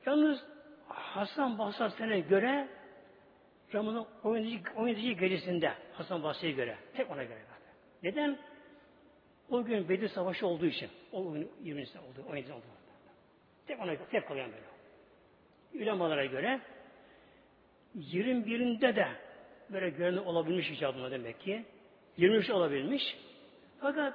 Yalnız 0.06 0.40
Hasan 0.88 1.58
Basri'ne 1.58 2.20
göre 2.20 2.68
Ramazan 3.74 4.08
17. 4.24 4.62
17. 4.76 5.16
gecesinde 5.16 5.74
Hasan 5.94 6.24
Basri'ye 6.24 6.54
göre 6.54 6.78
tek 6.94 7.12
ona 7.12 7.24
göre. 7.24 7.40
Neden? 8.04 8.38
O 9.50 9.64
gün 9.64 9.90
Bedir 9.90 10.10
Savaşı 10.10 10.48
olduğu 10.48 10.66
için. 10.66 10.90
O 11.12 11.34
gün 11.34 11.52
20. 11.64 11.82
oldu, 11.82 12.26
17. 12.30 12.54
oldu. 12.54 12.64
Tek 13.68 13.80
ona 13.80 13.96
tek 14.12 14.28
kalıyor 14.28 14.46
böyle. 14.46 15.84
Ulemalara 15.84 16.26
göre 16.26 16.60
21'inde 17.98 18.96
de 18.96 19.08
böyle 19.70 19.90
görünür 19.90 20.22
olabilmiş 20.22 20.70
icabına 20.70 21.12
demek 21.12 21.40
ki. 21.40 21.66
23 22.18 22.50
olabilmiş. 22.50 23.18
Fakat 23.82 24.14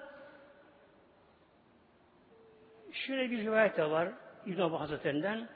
şöyle 2.93 3.31
bir 3.31 3.39
rivayet 3.39 3.77
de 3.77 3.91
var 3.91 4.09
İbn 4.47 4.61
Abbas 4.61 4.81
Hazretlerinden. 4.81 5.49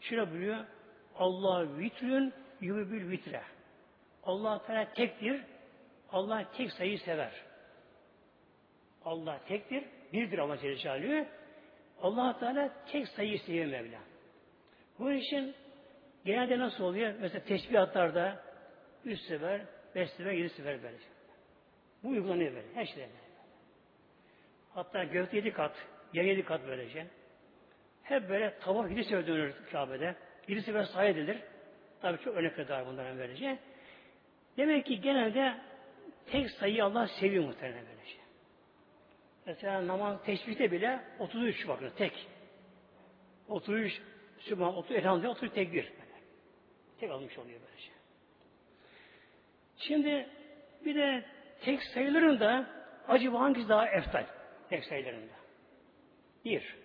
Şöyle 0.00 0.30
buyuruyor. 0.30 0.64
Allah 1.16 1.78
vitrün 1.78 2.32
yübül 2.60 3.10
vitre. 3.10 3.42
Allah 4.22 4.66
Teala 4.66 4.92
tektir. 4.92 5.42
Allah 6.12 6.44
tek 6.56 6.72
sayıyı 6.72 6.98
sever. 6.98 7.32
Allah 9.04 9.40
tektir. 9.48 9.84
Birdir 10.12 10.38
Allah 10.38 10.58
Celle 10.58 10.76
Celaluhu. 10.76 11.26
allah 12.02 12.38
Teala 12.38 12.70
tek 12.92 13.08
sayıyı 13.08 13.38
seviyor 13.38 13.66
Mevla. 13.66 13.98
Bu 14.98 15.12
için 15.12 15.54
genelde 16.24 16.58
nasıl 16.58 16.84
oluyor? 16.84 17.14
Mesela 17.20 17.44
tesbihatlarda 17.44 18.42
üç 19.04 19.20
sefer, 19.20 19.60
beş 19.94 20.10
sefer, 20.10 20.32
yedi 20.32 20.48
sefer 20.48 20.82
böyle. 20.82 20.96
Bu 22.04 22.08
uygulanıyor 22.08 22.54
böyle. 22.54 22.66
Her 22.74 22.86
şeyde. 22.86 23.08
Hatta 24.74 25.04
gökte 25.04 25.36
yedi 25.36 25.52
kat, 25.52 25.86
yer 26.12 26.24
yedi 26.24 26.44
kat 26.44 26.60
böylece. 26.66 27.06
Hep 28.02 28.28
böyle 28.28 28.58
tavaf 28.58 28.90
yedi 28.90 29.04
sefer 29.04 29.26
dönür 29.26 29.54
Kabe'de. 29.72 30.16
Yedi 30.48 30.62
sefer 30.62 30.84
say 30.84 31.10
edilir. 31.10 31.38
Tabi 32.02 32.18
çok 32.24 32.36
örnek 32.36 32.70
var 32.70 32.86
bunların 32.86 33.18
böylece. 33.18 33.58
Demek 34.56 34.86
ki 34.86 35.00
genelde 35.00 35.54
tek 36.26 36.50
sayıyı 36.50 36.84
Allah 36.84 37.06
seviyor 37.06 37.44
muhtemelen 37.44 37.84
böylece. 37.86 38.16
Mesela 39.46 39.86
namaz 39.86 40.24
teşbihte 40.24 40.72
bile 40.72 41.00
33 41.18 41.68
bakın 41.68 41.90
tek. 41.96 42.26
33 43.48 44.00
Sübhan 44.38 44.76
30 44.76 44.96
elhamdülillah 44.96 45.30
30 45.30 45.52
tekbir. 45.52 45.84
Böyle. 45.84 46.20
Tek 47.00 47.10
almış 47.10 47.38
oluyor 47.38 47.60
böylece. 47.66 47.90
Şimdi 49.76 50.28
bir 50.84 50.94
de 50.94 51.24
tek 51.60 51.82
sayıların 51.82 52.40
da 52.40 52.66
acaba 53.08 53.40
hangisi 53.40 53.68
daha 53.68 53.88
eftal? 53.88 54.24
Tek 54.68 54.84
sayılarında. 54.84 55.32
Bir. 56.44 56.76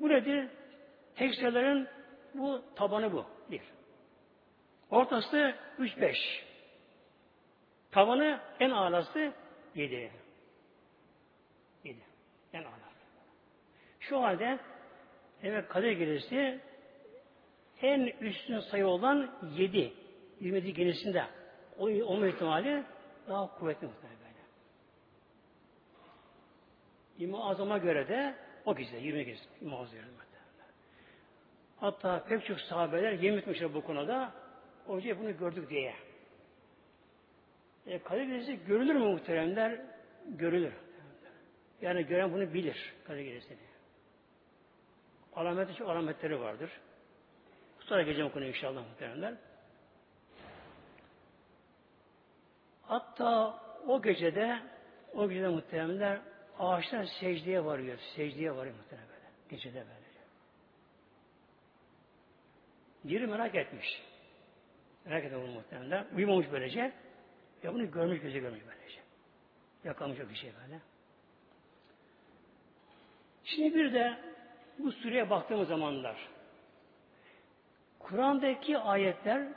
Bu 0.00 0.08
nedir? 0.08 0.48
Tek 1.16 1.34
sayıların 1.34 1.88
Bu 2.34 2.62
tabanı 2.76 3.12
bu. 3.12 3.26
Bir. 3.50 3.62
Ortası 4.90 5.54
üç 5.78 6.00
beş. 6.00 6.18
Tavanı 7.90 8.40
en 8.60 8.70
ağlası 8.70 9.32
yedi. 9.74 10.12
Yedi. 11.84 12.00
En 12.52 12.64
ağlası. 12.64 12.82
Şu 14.00 14.22
halde 14.22 14.58
evet 15.42 15.68
Kadir 15.68 15.92
Gecesi 15.92 16.60
en 17.82 18.00
üstün 18.20 18.60
sayı 18.60 18.86
olan 18.86 19.30
yedi. 19.56 19.92
27 20.40 20.74
genisinde 20.74 21.24
o 21.78 21.84
olma 21.84 22.26
ihtimali 22.26 22.82
daha 23.28 23.58
kuvvetli 23.58 23.86
muhtemelen 23.86 24.18
böyle. 24.20 24.32
İmam 27.18 27.42
Azam'a 27.42 27.78
göre 27.78 28.08
de 28.08 28.34
o 28.64 28.76
gece 28.76 28.96
20 28.96 29.24
gecesi 29.24 29.48
İmam 29.60 29.80
Azam'a 29.80 30.00
göre 30.00 30.12
Hatta 31.82 32.24
pek 32.28 32.46
çok 32.46 32.60
sahabeler 32.60 33.12
yemin 33.12 33.38
etmişler 33.38 33.74
bu 33.74 33.84
konuda. 33.84 34.32
Hoca 34.86 35.18
bunu 35.18 35.38
gördük 35.38 35.70
diye. 35.70 35.94
E, 37.86 37.98
Gecesi 37.98 38.64
görülür 38.66 38.94
mü 38.94 39.06
muhteremler? 39.06 39.80
Görülür. 40.28 40.72
Yani 41.80 42.06
gören 42.06 42.32
bunu 42.32 42.54
bilir 42.54 42.94
Kadir 43.06 43.20
Gecesi'ni. 43.20 43.58
Alametleri 45.86 46.40
vardır. 46.40 46.70
Sonra 47.80 48.02
geleceğim 48.02 48.30
konu 48.30 48.44
inşallah 48.44 48.88
muhteremler. 48.88 49.34
Hatta 52.92 53.58
o 53.86 54.02
gecede 54.02 54.58
o 55.14 55.28
gecede 55.28 55.48
muhteremler 55.48 56.20
ağaçlar 56.58 57.04
secdeye 57.04 57.64
varıyor. 57.64 57.98
Secdeye 58.16 58.56
varıyor 58.56 58.74
muhterem 58.74 59.04
böyle. 59.08 59.28
Gecede 59.48 59.74
böyle. 59.74 60.12
Biri 63.04 63.26
merak 63.26 63.54
etmiş. 63.54 64.02
Merak 65.04 65.24
etmiş 65.24 65.54
muhteremler. 65.54 66.06
Uyumamış 66.16 66.46
böylece. 66.52 66.92
Ya 67.62 67.74
bunu 67.74 67.90
görmüş 67.90 68.20
gözü 68.20 68.40
görmüş 68.40 68.60
böylece. 68.66 69.00
Yakalamış 69.84 70.20
o 70.20 70.28
bir 70.28 70.34
şey 70.34 70.52
böyle. 70.62 70.80
Şimdi 73.44 73.74
bir 73.74 73.94
de 73.94 74.18
bu 74.78 74.92
sureye 74.92 75.30
baktığımız 75.30 75.68
zamanlar 75.68 76.28
Kur'an'daki 77.98 78.78
ayetler 78.78 79.48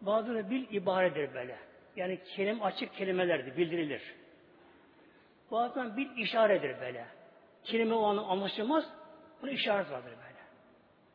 bazıları 0.00 0.50
bil 0.50 0.66
ibaredir 0.70 1.34
böyle. 1.34 1.73
Yani 1.96 2.18
kelime 2.36 2.64
açık 2.64 2.94
kelimelerdir, 2.94 3.56
bildirilir. 3.56 4.02
Bazen 5.50 5.96
bil 5.96 6.16
işaredir 6.16 6.80
böyle. 6.80 7.06
Kelime 7.64 7.94
o 7.94 8.04
an 8.04 8.16
anlaşılmaz, 8.16 8.84
bunu 9.42 9.50
işaret 9.50 9.90
vardır 9.90 10.10
böyle. 10.10 10.34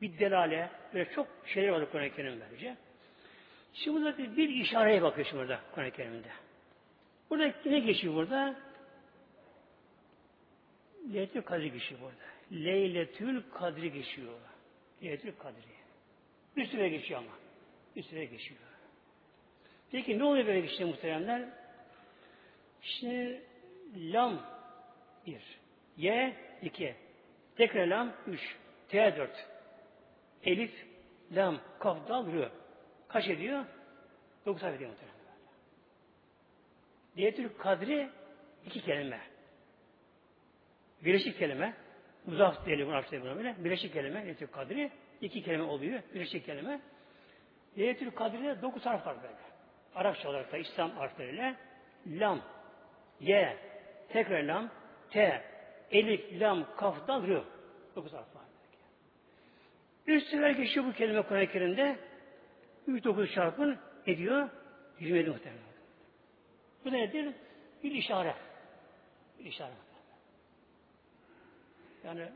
Bir 0.01 0.19
delale, 0.19 0.69
böyle 0.93 1.11
çok 1.11 1.27
şeyler 1.45 1.69
vardır 1.69 1.87
Kur'an-ı 1.91 2.15
Kerim 2.15 2.41
böylece. 2.41 2.77
Şimdi 3.73 3.97
buradaki 3.97 4.37
bir 4.37 4.49
işareye 4.49 5.01
bakıyor 5.01 5.27
şimdi 5.27 5.41
burada 5.41 5.59
Kur'an-ı 5.75 5.91
Kerim'de. 5.91 6.29
Burada 7.29 7.53
ne 7.65 7.79
geçiyor 7.79 8.13
burada? 8.13 8.55
Leyletül 11.13 11.41
Kadri 11.41 11.71
geçiyor 11.71 12.01
burada. 12.01 12.63
Leyletül 12.65 13.41
Kadri 13.53 13.91
geçiyor. 13.91 14.33
Leyletül 15.03 15.31
Kadri. 15.39 15.61
Bir 16.57 16.65
süre 16.65 16.89
geçiyor 16.89 17.19
ama. 17.19 17.31
Bir 17.95 18.03
süre 18.03 18.25
geçiyor. 18.25 18.59
Peki 19.91 20.19
ne 20.19 20.23
oluyor 20.23 20.47
böyle 20.47 20.61
geçiyor 20.61 20.89
muhteremler? 20.89 21.49
Şimdi 22.81 23.41
lam 23.95 24.41
bir, 25.25 25.59
y 25.97 26.33
iki, 26.61 26.95
tekrar 27.55 27.87
lam 27.87 28.13
üç, 28.27 28.55
t 28.89 29.15
dört, 29.17 29.47
elif, 30.43 30.85
lam, 31.31 31.59
kaf, 31.79 32.09
dal, 32.09 32.31
rü. 32.31 32.49
Kaç 33.07 33.27
ediyor? 33.27 33.65
Dokuz 34.45 34.63
harf 34.63 34.75
ediyor 34.75 34.89
muhteremler. 34.89 35.19
Diyetül 37.15 37.49
kadri 37.57 38.09
iki 38.65 38.81
kelime. 38.81 39.19
Birleşik 41.01 41.39
kelime. 41.39 41.73
Muzaf 42.25 42.65
diyelim 42.65 42.87
bu 42.87 42.91
Arapçada 42.91 43.21
buna 43.21 43.35
böyle. 43.35 43.55
Birleşik 43.63 43.93
kelime. 43.93 44.25
Diyetül 44.25 44.47
kadri 44.47 44.91
iki 45.21 45.43
kelime 45.43 45.63
oluyor. 45.63 46.01
Birleşik 46.13 46.45
kelime. 46.45 46.81
Diyetül 47.75 48.11
kadri'de 48.11 48.61
dokuz 48.61 48.85
harf 48.85 49.07
var 49.07 49.17
böyle. 49.23 49.48
Arapça 49.95 50.29
olarak 50.29 50.51
da 50.51 50.57
İslam 50.57 50.91
harfleriyle 50.91 51.55
lam, 52.07 52.41
ye, 53.19 53.57
tekrar 54.09 54.43
lam, 54.43 54.69
te, 55.09 55.43
elif, 55.91 56.41
lam, 56.41 56.65
kaf, 56.77 57.07
dal, 57.07 57.27
rü. 57.27 57.43
Dokuz 57.95 58.13
harf 58.13 58.35
var. 58.35 58.43
Üç 60.07 60.23
sefer 60.23 60.49
geçiyor 60.49 60.85
bu 60.85 60.93
kelime 60.93 61.21
Kur'an-ı 61.21 61.47
Kerim'de. 61.47 61.95
Üç 62.87 63.03
dokuz 63.03 63.33
çarpın 63.33 63.77
ediyor. 64.05 64.49
27 64.99 65.29
muhtemelen. 65.29 65.63
Bu 66.85 66.91
nedir? 66.91 67.33
Bir 67.83 67.91
işaret. 67.91 68.35
Bir 69.39 69.45
işaret. 69.45 69.73
Yani 72.03 72.29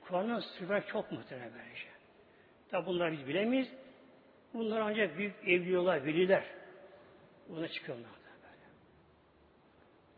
Kur'an'ın 0.00 0.40
sırrı 0.40 0.82
çok 0.86 1.12
muhtemelen 1.12 1.50
böylece. 1.54 1.76
Şey. 1.76 1.90
Tabi 2.70 2.86
bunları 2.86 3.12
biz 3.12 3.28
bilemeyiz. 3.28 3.68
Bunlar 4.54 4.80
ancak 4.80 5.18
büyük 5.18 5.34
evliyolar, 5.48 6.04
veliler. 6.04 6.44
Buna 7.48 7.68
çıkıyorlar. 7.68 8.10
Böyle. 8.42 8.64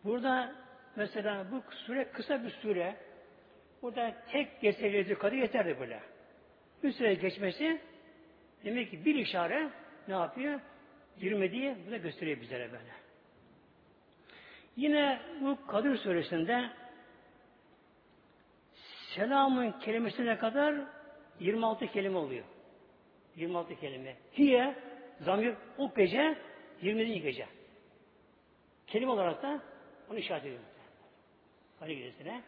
Burada 0.04 0.54
mesela 0.96 1.46
bu 1.50 1.62
süre 1.74 2.10
kısa 2.12 2.44
bir 2.44 2.50
süre. 2.50 2.96
Burada 3.82 4.14
tek 4.32 4.60
geçseydi 4.60 5.14
kadı 5.14 5.34
yeterli 5.34 5.80
böyle. 5.80 6.00
Bir 6.82 6.92
süre 6.92 7.14
geçmesi 7.14 7.80
demek 8.64 8.90
ki 8.90 9.04
bir 9.04 9.14
işaret 9.14 9.72
ne 10.08 10.14
yapıyor? 10.14 10.60
Girmediği 11.20 11.76
bu 11.86 11.90
da 11.90 11.96
gösteriyor 11.96 12.40
bizlere 12.40 12.72
böyle. 12.72 12.92
Yine 14.76 15.20
bu 15.40 15.66
Kadir 15.66 15.96
suresinde 15.96 16.70
selamın 19.14 19.72
kelimesine 19.72 20.38
kadar 20.38 20.74
26 21.40 21.86
kelime 21.86 22.18
oluyor. 22.18 22.44
26 23.36 23.76
kelime. 23.76 24.16
Hiye 24.32 24.74
zamir 25.20 25.54
o 25.78 25.94
gece 25.94 26.38
20. 26.82 27.20
gece. 27.20 27.46
Kelime 28.86 29.10
olarak 29.10 29.42
da 29.42 29.62
onu 30.10 30.18
işaret 30.18 30.44
ediyor. 30.44 30.60
Kadir 31.80 31.96
gecesine. 31.96 32.42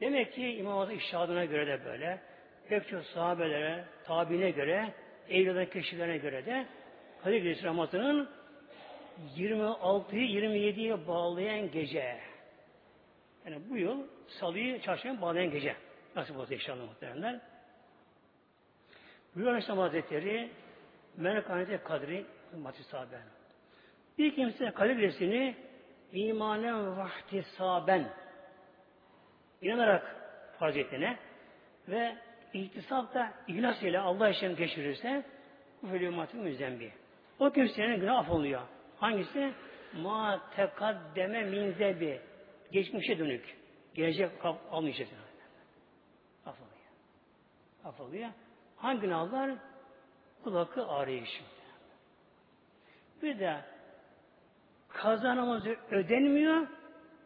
Demek 0.00 0.32
ki 0.32 0.46
İmam 0.46 0.78
Azam 0.78 0.96
işadına 0.96 1.44
göre 1.44 1.66
de 1.66 1.84
böyle, 1.84 2.20
pek 2.68 2.88
çok 2.88 3.04
sahabelere, 3.04 3.84
tabine 4.04 4.50
göre, 4.50 4.94
evliyadan 5.28 5.66
kişilerine 5.66 6.18
göre 6.18 6.46
de 6.46 6.66
Kadir 7.22 7.42
Gecesi 7.42 7.66
Ramazan'ın 7.66 8.28
26'yı 9.36 10.22
27'ye 10.22 11.06
bağlayan 11.08 11.70
gece. 11.70 12.20
Yani 13.44 13.58
bu 13.70 13.76
yıl 13.76 14.06
salıyı 14.28 14.80
çarşıya 14.80 15.20
bağlayan 15.20 15.50
gece. 15.50 15.76
Nasıl 16.16 16.34
olsa 16.34 16.54
inşallah 16.54 16.84
muhteremler. 16.84 17.40
Buyuruyor 19.34 19.54
Aleyhisselam 19.54 19.78
Hazretleri 19.78 20.50
Menekanete 21.16 21.78
Kadri 21.82 22.26
Matı 22.58 22.84
Sahaben. 22.84 23.39
Bir 24.18 24.34
kimse 24.34 24.70
Kadir 24.70 24.96
Gecesi'ni 24.96 25.56
imanen 26.12 26.96
vahtisaben 26.96 28.08
inanarak 29.62 30.16
farz 30.58 30.76
ettiğine 30.76 31.18
ve 31.88 32.16
ihtisap 32.52 33.14
da 33.14 33.32
ihlas 33.48 33.82
ile 33.82 33.98
Allah 33.98 34.28
için 34.28 34.56
geçirirse 34.56 35.24
bu 35.82 35.86
felümatı 35.86 36.36
müzembi. 36.36 36.92
O 37.38 37.50
kimsenin 37.50 38.00
günah 38.00 38.18
affolluyor. 38.18 38.62
Hangisi? 38.96 39.52
Ma 39.94 40.40
tekaddeme 40.56 41.44
min 41.44 41.72
zebi. 41.72 42.20
Geçmişe 42.72 43.18
dönük. 43.18 43.56
Gelecek 43.94 44.30
almayacak. 44.70 45.08
Affolluyor. 46.46 46.76
Affolluyor. 47.84 48.30
Hangi 48.76 49.00
günahlar? 49.00 49.50
Kulakı 50.44 50.86
arayışı. 50.86 51.42
Bir 53.22 53.38
de 53.38 53.60
kaza 54.92 55.36
namazı 55.36 55.76
ödenmiyor, 55.90 56.66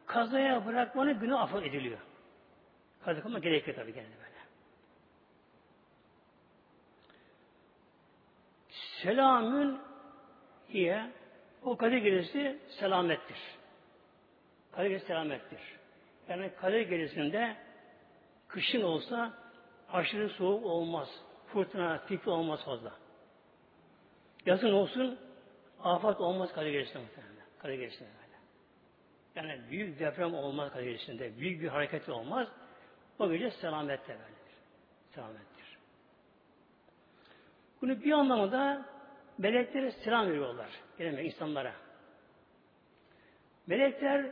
kazaya 0.07 0.67
bırakmanın 0.67 1.21
günü 1.21 1.37
affı 1.37 1.65
ediliyor. 1.65 1.99
Kaza 3.05 3.21
kılma 3.21 3.39
gerekiyor 3.39 3.77
tabii 3.77 3.95
gene 3.95 4.07
böyle. 4.07 4.25
Selamün 9.03 9.79
diye 10.73 11.11
o 11.63 11.77
Kadir 11.77 11.97
Gecesi 11.97 12.59
selamettir. 12.81 13.37
Kadir 14.73 14.89
Gecesi 14.89 15.07
selamettir. 15.07 15.61
Yani 16.29 16.51
Kadir 16.61 16.81
Gecesi'nde 16.81 17.57
kışın 18.49 18.83
olsa 18.83 19.33
aşırı 19.93 20.29
soğuk 20.29 20.67
olmaz. 20.67 21.09
Fırtına, 21.47 21.99
fikri 21.99 22.31
olmaz 22.31 22.65
fazla. 22.65 22.93
Yazın 24.47 24.73
olsun 24.73 25.19
afat 25.83 26.21
olmaz 26.21 26.53
Kadir 26.53 26.71
Gecesi'nde 26.71 27.03
muhtemelen. 27.03 27.34
Kadir 27.65 27.79
Gecesi'nde 27.79 28.09
böyle. 28.09 29.49
Yani 29.49 29.71
büyük 29.71 29.99
deprem 29.99 30.35
olmaz 30.35 30.73
Kadir. 30.73 31.39
Büyük 31.39 31.63
bir 31.63 31.69
hareket 31.69 32.09
olmaz. 32.09 32.49
O 33.19 33.31
gece 33.31 33.51
selamette 33.51 34.09
böyledir. 34.09 34.55
Selamettir. 35.15 35.79
Bunu 37.83 38.03
bir 38.03 38.13
anlamda 38.13 38.87
meleklere 39.39 39.91
selam 39.91 40.29
veriyorlar. 40.29 40.69
Yani 40.99 41.23
insanlara. 41.23 41.73
Melekler 43.67 44.27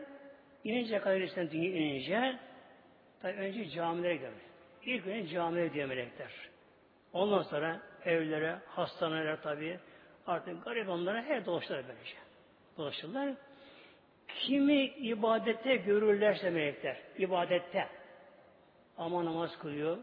inince 0.65 0.99
kadar 0.99 1.51
dünya 1.51 1.71
inince 1.71 2.39
tabi 3.23 3.33
önce 3.33 3.71
camilere 3.71 4.15
gidiyor. 4.15 4.33
İlk 4.85 5.07
önce 5.07 5.29
camilere 5.29 5.67
gidiyor 5.67 5.89
melekler. 5.89 6.31
Ondan 7.13 7.43
sonra 7.43 7.81
evlere, 8.05 8.59
hastanelere 8.67 9.41
tabi 9.41 9.79
artık 10.27 10.65
garip 10.65 10.89
onlara 10.89 11.23
her 11.23 11.47
dolaşırlar 11.47 11.85
böylece. 11.89 12.32
Dolaşırlar. 12.83 13.35
Kimi 14.29 14.85
ibadette 14.85 15.77
görürlerse 15.77 16.51
melekler, 16.51 16.97
ibadette 17.19 17.89
ama 18.99 19.25
namaz 19.25 19.59
kılıyor, 19.59 19.99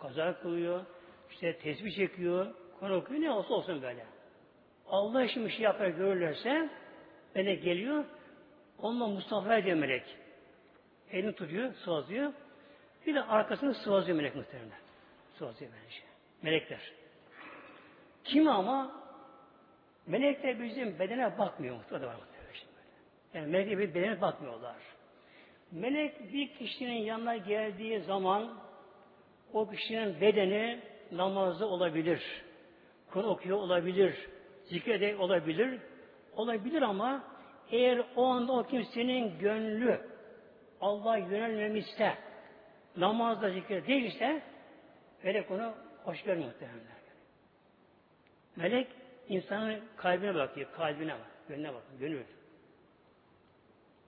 kaza 0.00 0.40
kılıyor, 0.40 0.84
işte 1.30 1.58
tesbih 1.58 1.96
çekiyor, 1.96 2.54
konu 2.80 2.96
okuyor, 2.96 3.20
ne 3.20 3.30
olsa 3.30 3.54
olsun 3.54 3.82
böyle. 3.82 4.06
Allah 4.88 5.24
için 5.24 5.44
bir 5.46 5.50
şey 5.50 5.60
yapar 5.60 5.88
görürlerse 5.88 6.68
melek 7.34 7.62
geliyor, 7.62 8.04
onunla 8.78 9.06
Mustafa 9.06 9.56
ediyor 9.56 9.76
melek. 9.76 10.04
Elini 11.10 11.34
tutuyor, 11.34 11.74
sıvazlıyor. 11.74 12.32
Bir 13.06 13.14
de 13.14 13.22
arkasını 13.22 13.74
sıvazlıyor 13.74 14.16
melek 14.16 14.36
muhtemelen. 14.36 14.80
Sıvazlıyor 15.38 15.72
bence. 15.72 16.02
Melekler. 16.42 16.92
Kim 18.24 18.48
ama 18.48 19.07
melekler 20.08 20.60
bizim 20.60 20.98
bedene 20.98 21.38
bakmıyor 21.38 21.76
muhtemelen. 21.76 22.16
Yani 23.34 23.46
melekler 23.46 23.78
bir 23.78 23.94
bedene 23.94 24.20
bakmıyorlar. 24.20 24.76
Melek 25.72 26.32
bir 26.32 26.54
kişinin 26.54 27.02
yanına 27.02 27.36
geldiği 27.36 28.00
zaman 28.00 28.58
o 29.52 29.70
kişinin 29.70 30.20
bedeni 30.20 30.80
namazda 31.12 31.66
olabilir. 31.66 32.42
Kur 33.10 33.24
okuyor 33.24 33.58
olabilir. 33.58 34.28
Zikrede 34.64 35.16
olabilir. 35.16 35.80
Olabilir 36.36 36.82
ama 36.82 37.24
eğer 37.70 38.02
o 38.16 38.26
anda 38.26 38.52
o 38.52 38.62
kimsenin 38.62 39.38
gönlü 39.38 40.00
Allah 40.80 41.16
yönelmemişse 41.16 42.14
namazda 42.96 43.50
zikir 43.50 43.86
değilse 43.86 44.42
melek 45.22 45.50
onu 45.50 45.74
hoş 46.04 46.22
görmüyor 46.22 46.48
muhtemelen. 46.48 46.98
Melek 48.56 48.88
insanın 49.28 49.80
kalbine 49.96 50.34
bakıyor. 50.34 50.72
Kalbine 50.76 51.12
bak. 51.12 51.26
Gönlüne 51.48 51.74
bak. 51.74 51.82
Gönül. 52.00 52.24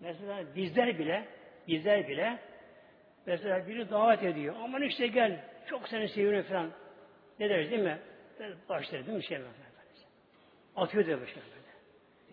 Mesela 0.00 0.54
bizler 0.56 0.98
bile 0.98 1.28
bizler 1.68 2.08
bile 2.08 2.38
mesela 3.26 3.68
biri 3.68 3.90
davet 3.90 4.22
ediyor. 4.22 4.54
Aman 4.62 4.82
işte 4.82 5.06
gel. 5.06 5.44
Çok 5.66 5.88
seni 5.88 6.08
seviyorum 6.08 6.42
falan. 6.42 6.70
Ne 7.40 7.50
deriz 7.50 7.70
değil 7.70 7.82
mi? 7.82 7.98
Başlarız 8.68 9.06
değil 9.06 9.16
mi? 9.16 9.24
Şey 9.24 9.38
Atıyor 10.76 11.06
diyor 11.06 11.20
başına 11.20 11.42
böyle. 11.42 11.70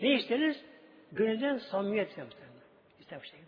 Ne 0.02 0.20
isteriz? 0.20 0.64
Gönülden 1.12 1.58
samimiyet 1.58 2.18
bu 3.20 3.24
şey. 3.24 3.40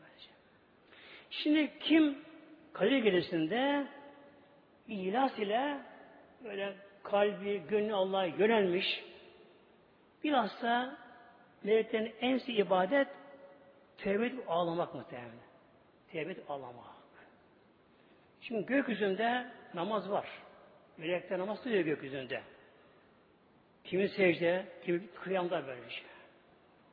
Şimdi 1.29 1.79
kim 1.79 2.17
Kadir 2.73 2.97
Gecesi'nde 2.97 3.87
ihlas 4.87 5.39
ile 5.39 5.77
böyle 6.43 6.73
kalbi, 7.03 7.61
gönlü 7.69 7.93
Allah'a 7.93 8.25
yönelmiş 8.25 9.03
bilhassa 10.23 10.97
meleklerin 11.63 12.15
en 12.21 12.41
ibadet 12.47 13.07
tevbe 13.97 14.31
ağlamak 14.47 14.95
muhtemelen. 14.95 15.31
Tevbe 16.11 16.35
ağlamak. 16.49 16.85
Şimdi 18.41 18.65
gökyüzünde 18.65 19.51
namaz 19.73 20.09
var. 20.09 20.27
Melekler 20.97 21.39
namaz 21.39 21.63
kılıyor 21.63 21.81
gökyüzünde. 21.81 22.41
Kimi 23.83 24.09
secde, 24.09 24.65
kimi 24.85 25.07
kıyamda 25.07 25.67
böyle 25.67 25.89
şey. 25.89 26.05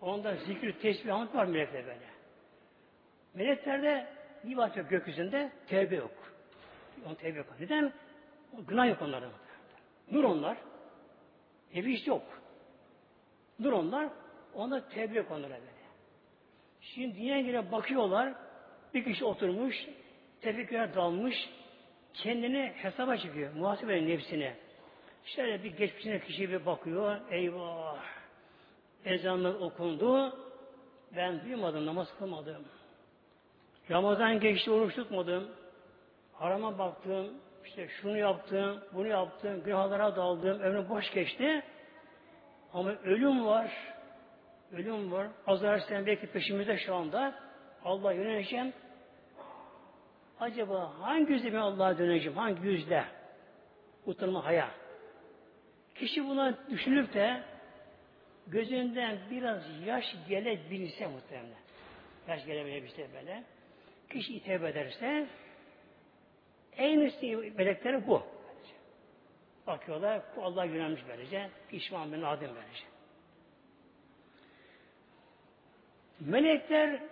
Onda 0.00 0.34
zikir, 0.36 0.72
tesbih, 0.72 1.10
hamd 1.10 1.34
var 1.34 1.44
melekler 1.44 1.86
böyle. 1.86 2.06
Meleklerde 3.34 4.06
bir 4.44 4.56
var 4.56 4.74
gökyüzünde, 4.74 5.52
tevbe 5.66 5.96
yok. 5.96 6.12
On 7.06 7.14
tevbe 7.14 7.38
yok. 7.38 7.46
Neden? 7.60 7.92
Günah 8.68 8.88
yok 8.88 9.02
onlarda. 9.02 9.30
Nur 10.10 10.24
onlar. 10.24 10.56
Nefis 11.74 12.06
yok. 12.06 12.22
Nur 13.58 13.72
onlar. 13.72 14.08
Onda 14.54 14.88
tevbe 14.88 15.14
yok 15.14 15.30
onlara 15.30 15.50
böyle. 15.50 15.76
Şimdi 16.80 17.44
göre 17.46 17.72
bakıyorlar. 17.72 18.34
Bir 18.94 19.04
kişi 19.04 19.24
oturmuş, 19.24 19.86
tefekküre 20.40 20.94
dalmış, 20.94 21.48
kendini 22.14 22.72
hesaba 22.76 23.16
çıkıyor, 23.16 23.52
muhasebe 23.54 24.06
nefsine. 24.06 24.54
Şöyle 25.24 25.64
bir 25.64 25.76
geçmişine 25.76 26.20
kişi 26.20 26.50
bir 26.50 26.66
bakıyor, 26.66 27.16
eyvah, 27.30 28.04
ezanlar 29.04 29.54
okundu, 29.54 30.38
ben 31.16 31.44
duymadım, 31.44 31.86
namaz 31.86 32.08
kılmadım. 32.18 32.64
Ramazan 33.90 34.40
geçti, 34.40 34.70
oruç 34.70 34.94
tutmadım. 34.94 35.50
Harama 36.32 36.78
baktım, 36.78 37.34
işte 37.64 37.88
şunu 37.88 38.18
yaptım, 38.18 38.80
bunu 38.92 39.06
yaptım, 39.06 39.62
günahlara 39.64 40.16
daldım, 40.16 40.60
ömrüm 40.60 40.88
boş 40.88 41.10
geçti. 41.10 41.62
Ama 42.72 42.90
ölüm 42.90 43.46
var, 43.46 43.70
ölüm 44.72 45.12
var. 45.12 45.28
Azar 45.46 45.78
sen 45.78 46.06
belki 46.06 46.26
peşimizde 46.26 46.78
şu 46.78 46.94
anda. 46.94 47.34
Allah 47.84 48.12
yöneleceğim. 48.12 48.72
Acaba 50.40 50.92
hangi 51.00 51.32
yüzle 51.32 51.52
ben 51.52 51.58
Allah'a 51.58 51.98
döneceğim? 51.98 52.36
Hangi 52.36 52.66
yüzle? 52.66 53.04
Utanma 54.06 54.44
haya. 54.44 54.70
Kişi 55.94 56.24
buna 56.28 56.54
düşünüp 56.70 57.14
de 57.14 57.42
gözünden 58.46 59.18
biraz 59.30 59.62
yaş 59.86 60.04
gelebilse 60.28 61.06
muhtemelen. 61.06 61.66
Yaş 62.28 62.44
gelebilse 62.46 63.08
böyle. 63.14 63.42
Kişi 64.10 64.36
itep 64.36 64.64
ederse 64.64 65.26
en 66.76 67.00
üstü 67.00 67.36
melekleri 67.36 68.06
bu. 68.06 68.22
Bakıyorlar, 69.66 70.22
Allah 70.42 70.64
yönelmiş 70.64 71.00
böylece. 71.08 71.50
Pişman 71.68 72.12
ben 72.12 72.22
adım 72.22 72.50
böylece. 72.54 72.84
Melekler 76.20 77.02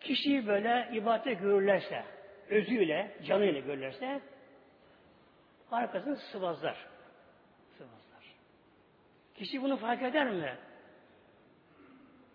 kişiyi 0.00 0.46
böyle 0.46 0.88
ibadete 0.92 1.32
görürlerse, 1.34 2.04
özüyle, 2.48 3.16
canıyla 3.26 3.60
görürlerse 3.60 4.20
arkasını 5.72 6.16
sıvazlar. 6.16 6.86
Sıvazlar. 7.78 8.34
Kişi 9.34 9.62
bunu 9.62 9.76
fark 9.76 10.02
eder 10.02 10.30
mi? 10.30 10.56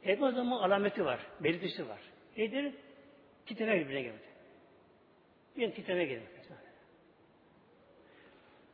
Hep 0.01 0.21
o 0.21 0.31
zaman 0.31 0.57
alameti 0.57 1.05
var, 1.05 1.19
belirtisi 1.39 1.89
var. 1.89 1.99
Nedir? 2.37 2.75
Titreme 3.45 3.79
birbirine 3.79 4.01
geldi. 4.01 4.23
Bir 5.57 5.71
titreme 5.71 6.05
geldi. 6.05 6.32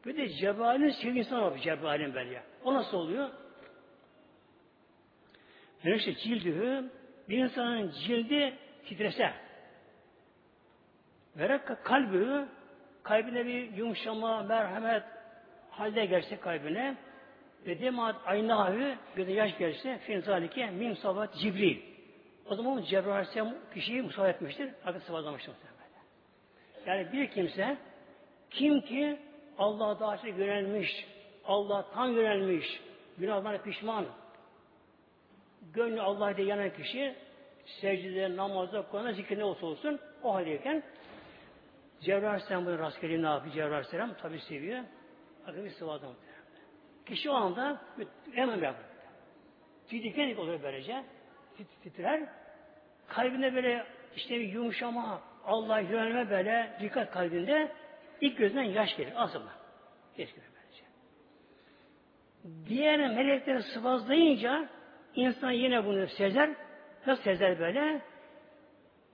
Bir 0.09 0.17
de 0.17 0.29
cebalin 0.29 0.89
sevgisi 0.89 1.35
var 1.35 1.57
cebalin 1.57 2.13
böyle. 2.13 2.43
O 2.63 2.73
nasıl 2.73 2.97
oluyor? 2.97 3.29
Yani 5.83 5.95
işte 5.95 6.15
cildühü 6.15 6.91
bir 7.29 7.37
insanın 7.37 7.91
cildi 7.91 8.53
titrese 8.85 9.33
ve 11.37 11.59
kalbi 11.83 12.45
kalbine 13.03 13.45
bir 13.45 13.73
yumuşama, 13.77 14.43
merhamet 14.43 15.03
halde 15.69 16.05
gelse 16.05 16.39
kalbine 16.39 16.95
ve 17.65 17.81
demat 17.81 18.15
aynahu 18.25 18.95
gözü 19.15 19.31
yaş 19.31 19.57
gelse 19.57 19.97
fin 19.97 20.19
zalike 20.19 20.69
min 20.69 20.93
savat 20.93 21.35
cibril. 21.35 21.77
O 22.45 22.55
zaman 22.55 22.81
Cebrail 22.81 23.11
Aleyhisselam 23.11 23.53
kişiyi 23.73 24.01
musallat 24.01 24.35
etmiştir. 24.35 24.69
Artık 24.85 25.03
sıvazlamıştır. 25.03 25.55
Yani 26.85 27.11
bir 27.13 27.27
kimse 27.27 27.77
kim 28.49 28.81
ki 28.81 29.19
Allah'a 29.59 29.99
daha 29.99 30.17
çok 30.17 30.25
yönelmiş, 30.25 31.07
Allah 31.45 31.85
tam 31.93 32.13
yönelmiş, 32.13 32.81
günahlarına 33.17 33.61
pişman, 33.61 34.05
gönlü 35.73 36.01
Allah'a 36.01 36.37
diye 36.37 36.47
yanan 36.47 36.73
kişi 36.73 37.15
secdede, 37.65 38.35
namazda, 38.35 38.81
Kur'an'da 38.81 39.13
zikir 39.13 39.39
ne 39.39 39.43
olsa 39.43 39.65
olsun 39.65 39.99
o 40.23 40.33
haldeyken 40.33 40.83
Cebrail 42.01 42.29
Aleyhisselam 42.29 42.65
bunu 42.65 42.79
rastgele 42.79 43.21
ne 43.21 43.27
yapıyor 43.27 43.53
Cebrail 43.53 43.71
Aleyhisselam? 43.71 44.13
Tabi 44.13 44.39
seviyor. 44.39 44.83
Bakın 45.47 45.65
bir 45.65 45.69
sıvada 45.69 46.07
Kişi 47.05 47.29
o 47.29 47.33
anda 47.33 47.81
hemen 48.33 48.53
yapıyor. 48.53 48.89
Diken 49.91 50.35
oluyor 50.35 50.59
böylece. 50.63 51.03
Titrer. 51.83 52.29
Kalbinde 53.07 53.55
böyle 53.55 53.85
işte 54.15 54.39
bir 54.39 54.47
yumuşama, 54.47 55.21
Allah 55.45 55.79
yönelme 55.79 56.29
böyle 56.29 56.77
dikkat 56.81 57.11
kalbinde 57.11 57.71
ilk 58.21 58.37
gözünden 58.37 58.63
yaş 58.63 58.97
gelir. 58.97 59.13
Aslında. 59.15 59.51
Yaş 60.17 60.29
gelir 60.29 60.47
böylece. 60.55 60.83
Diğer 62.69 62.99
melekleri 62.99 63.63
sıvazlayınca 63.63 64.69
insan 65.15 65.51
yine 65.51 65.85
bunu 65.85 66.07
sezer. 66.07 66.49
Nasıl 67.07 67.23
sezer 67.23 67.59
böyle? 67.59 68.01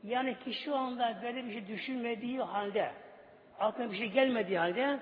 Yani 0.04 0.40
ki 0.40 0.54
şu 0.54 0.76
anda 0.76 1.20
böyle 1.24 1.46
bir 1.46 1.52
şey 1.52 1.68
düşünmediği 1.68 2.42
halde, 2.42 2.92
aklına 3.60 3.92
bir 3.92 3.98
şey 3.98 4.08
gelmediği 4.08 4.58
halde 4.58 5.00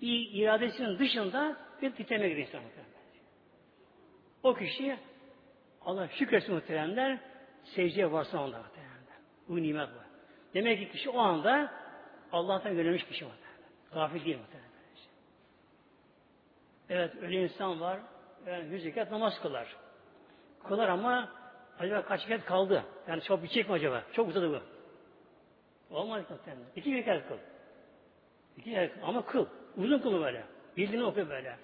bir 0.00 0.30
iradesinin 0.32 0.98
dışında 0.98 1.56
bir 1.82 1.90
titreme 1.90 2.28
gidiyor 2.28 2.46
insan 2.46 2.62
O 4.42 4.54
kişi 4.54 4.96
Allah 5.80 6.08
şükretsin 6.08 6.54
muhteremler 6.54 7.18
secdeye 7.64 8.12
varsa 8.12 8.44
onda 8.44 8.58
muhteremler. 8.58 9.16
Bu 9.48 9.62
nimet 9.62 9.88
var. 9.88 10.06
Demek 10.54 10.78
ki 10.78 10.92
kişi 10.92 11.10
o 11.10 11.18
anda 11.18 11.72
Allah'tan 12.32 12.70
yönelmiş 12.70 13.04
kişi 13.04 13.24
muhteremler. 13.24 13.56
Gafil 13.94 14.24
değil 14.24 14.38
muhteremler. 14.38 14.70
Evet 16.88 17.14
öyle 17.22 17.42
insan 17.42 17.80
var. 17.80 18.00
Yani 18.46 18.74
yüz 18.74 18.84
rekat 18.84 19.10
namaz 19.10 19.40
kılar. 19.42 19.76
Kılar 20.68 20.88
ama 20.88 21.28
acaba 21.78 22.02
kaç 22.02 22.28
rekat 22.28 22.46
kaldı? 22.46 22.84
Yani 23.08 23.22
çok 23.22 23.42
bitecek 23.42 23.68
mi 23.68 23.74
acaba? 23.74 24.02
Çok 24.12 24.28
uzadı 24.28 24.50
bu. 24.50 24.60
Olmaz 25.96 26.22
muhtemelen. 26.30 26.66
İki 26.76 26.94
rekat 26.94 27.28
kıl. 27.28 27.36
İki 28.56 28.76
rekat 28.76 29.04
ama 29.04 29.26
kıl. 29.26 29.46
Uzun 29.76 29.98
kılı 29.98 30.20
böyle. 30.20 30.44
Bildiğini 30.76 31.04
oku 31.04 31.28
böyle. 31.28 31.56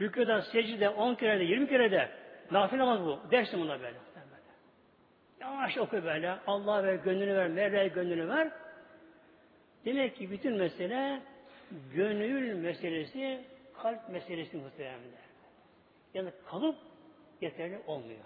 Rüküden, 0.00 0.40
secde, 0.40 0.88
on 0.88 1.14
kere 1.14 1.40
de, 1.40 1.44
yirmi 1.44 1.68
kere 1.68 1.90
de. 1.90 2.10
Nafile 2.50 2.78
namaz 2.78 3.00
bu. 3.00 3.20
Dersin 3.30 3.60
buna 3.60 3.80
böyle. 3.80 3.96
Yavaş 5.40 5.78
oku 5.78 6.04
böyle. 6.04 6.38
Allah 6.46 6.84
ver, 6.84 6.94
gönlünü 6.94 7.36
ver, 7.36 7.48
Mevla'ya 7.48 7.86
gönlünü 7.86 8.28
ver. 8.28 8.50
Demek 9.84 10.16
ki 10.16 10.30
bütün 10.30 10.56
mesele 10.56 11.22
gönül 11.94 12.54
meselesi 12.54 13.44
kalp 13.74 14.08
meselesi 14.08 14.56
muhtemelen. 14.56 15.00
Yani 16.14 16.30
kalıp 16.46 16.76
yeterli 17.40 17.78
olmuyor. 17.86 18.24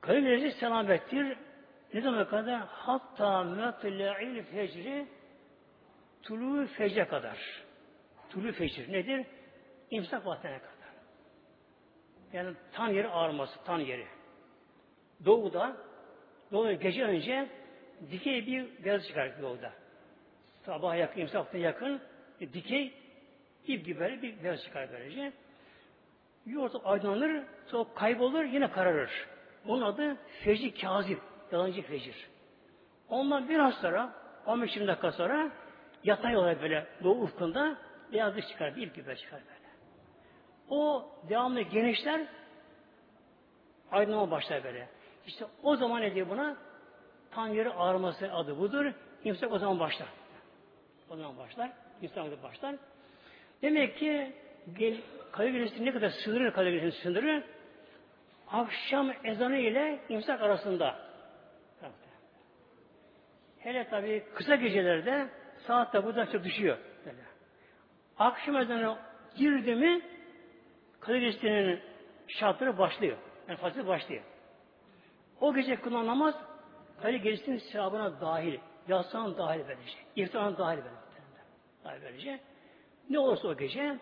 Kalp 0.00 0.22
meselesi 0.22 0.58
selamettir. 0.58 1.36
Ne 1.94 2.04
demek 2.04 2.30
kadar? 2.30 2.60
Hatta 2.66 3.44
metla'il 3.44 4.42
fecri 4.42 5.06
tulu 6.22 6.66
fecre 6.66 7.08
kadar. 7.08 7.64
Tulu 8.30 8.52
fecir 8.52 8.92
nedir? 8.92 9.26
İmsak 9.90 10.26
vaktine 10.26 10.58
kadar. 10.58 10.71
Yani 12.32 12.54
tan 12.72 12.88
yeri 12.88 13.08
ağarması, 13.08 13.64
tan 13.64 13.78
yeri. 13.78 14.06
Doğuda, 15.24 15.76
doğu 16.52 16.72
gece 16.72 17.04
önce 17.04 17.48
dikey 18.10 18.46
bir 18.46 18.84
beyaz 18.84 19.06
çıkar 19.06 19.42
doğuda. 19.42 19.72
Sabah 20.62 20.96
yakın, 20.96 21.20
imsak 21.20 21.54
yakın, 21.54 22.00
e, 22.40 22.52
dikey 22.52 22.94
ip 23.66 23.84
gibi 23.86 24.18
bir 24.22 24.44
beyaz 24.44 24.64
çıkar 24.64 24.88
böylece. 24.92 25.32
Yoğurt 26.46 26.72
aydınlanır, 26.84 27.42
sonra 27.66 27.84
kaybolur, 27.94 28.44
yine 28.44 28.70
kararır. 28.70 29.10
Onun 29.68 29.82
adı 29.82 30.16
fecri 30.44 30.74
kazip, 30.74 31.18
yalancı 31.52 31.82
fecir. 31.82 32.28
Ondan 33.08 33.48
biraz 33.48 33.74
sonra, 33.74 34.12
15-20 34.46 34.86
dakika 34.86 35.12
sonra 35.12 35.50
yatay 36.04 36.36
olarak 36.36 36.62
böyle 36.62 36.86
doğu 37.04 37.22
ufkunda 37.22 37.76
beyazlık 38.12 38.48
çıkar, 38.48 38.76
bir 38.76 38.82
ip 38.82 38.94
gibi 38.94 39.16
çıkar 39.16 39.40
böyle. 39.48 39.61
O 40.68 41.10
devamlı 41.28 41.60
genişler, 41.60 42.26
aydınlanma 43.90 44.30
başlar 44.30 44.64
böyle. 44.64 44.88
İşte 45.26 45.44
o 45.62 45.76
zaman 45.76 46.02
ne 46.02 46.14
diyor 46.14 46.28
buna? 46.28 46.56
Yeri 47.36 47.70
ağrıması 47.70 48.32
adı 48.32 48.58
budur. 48.58 48.92
İmsak 49.24 49.52
o 49.52 49.58
zaman 49.58 49.80
başlar. 49.80 50.08
O 51.10 51.16
zaman 51.16 51.38
başlar. 51.38 51.70
İmsak 52.02 52.42
başlar. 52.42 52.74
Demek 53.62 53.98
ki 53.98 54.32
kalori 55.32 55.84
ne 55.84 55.92
kadar 55.92 56.08
sınırır 56.08 56.52
kalori 56.52 56.92
sınırı? 56.92 57.44
Akşam 58.48 59.12
ezanı 59.24 59.56
ile 59.56 60.00
imsak 60.08 60.42
arasında. 60.42 61.12
Hele 63.58 63.88
tabi 63.88 64.24
kısa 64.34 64.54
gecelerde 64.54 65.28
saat 65.66 65.92
de 65.94 66.04
buradan 66.04 66.26
çok 66.26 66.44
düşüyor. 66.44 66.78
Akşam 68.18 68.56
ezanı 68.56 68.96
girdi 69.36 69.74
mi 69.74 70.02
kaloristinin 71.02 71.80
şartları 72.28 72.78
başlıyor. 72.78 73.16
Yani 73.48 73.58
fazla 73.58 73.86
başlıyor. 73.86 74.22
O 75.40 75.54
gece 75.54 75.76
kılınan 75.76 76.06
namaz 76.06 76.34
Hayır 77.02 77.22
gerisinin 77.22 77.58
sevabına 77.58 78.20
dahil. 78.20 78.58
Yatsağın 78.88 79.38
dahil 79.38 79.60
böylece. 79.68 79.98
İftarın 80.16 80.56
dahil 80.56 80.78
böylece. 82.02 82.40
Ne 83.10 83.18
olursa 83.18 83.48
o 83.48 83.56
gece 83.56 83.98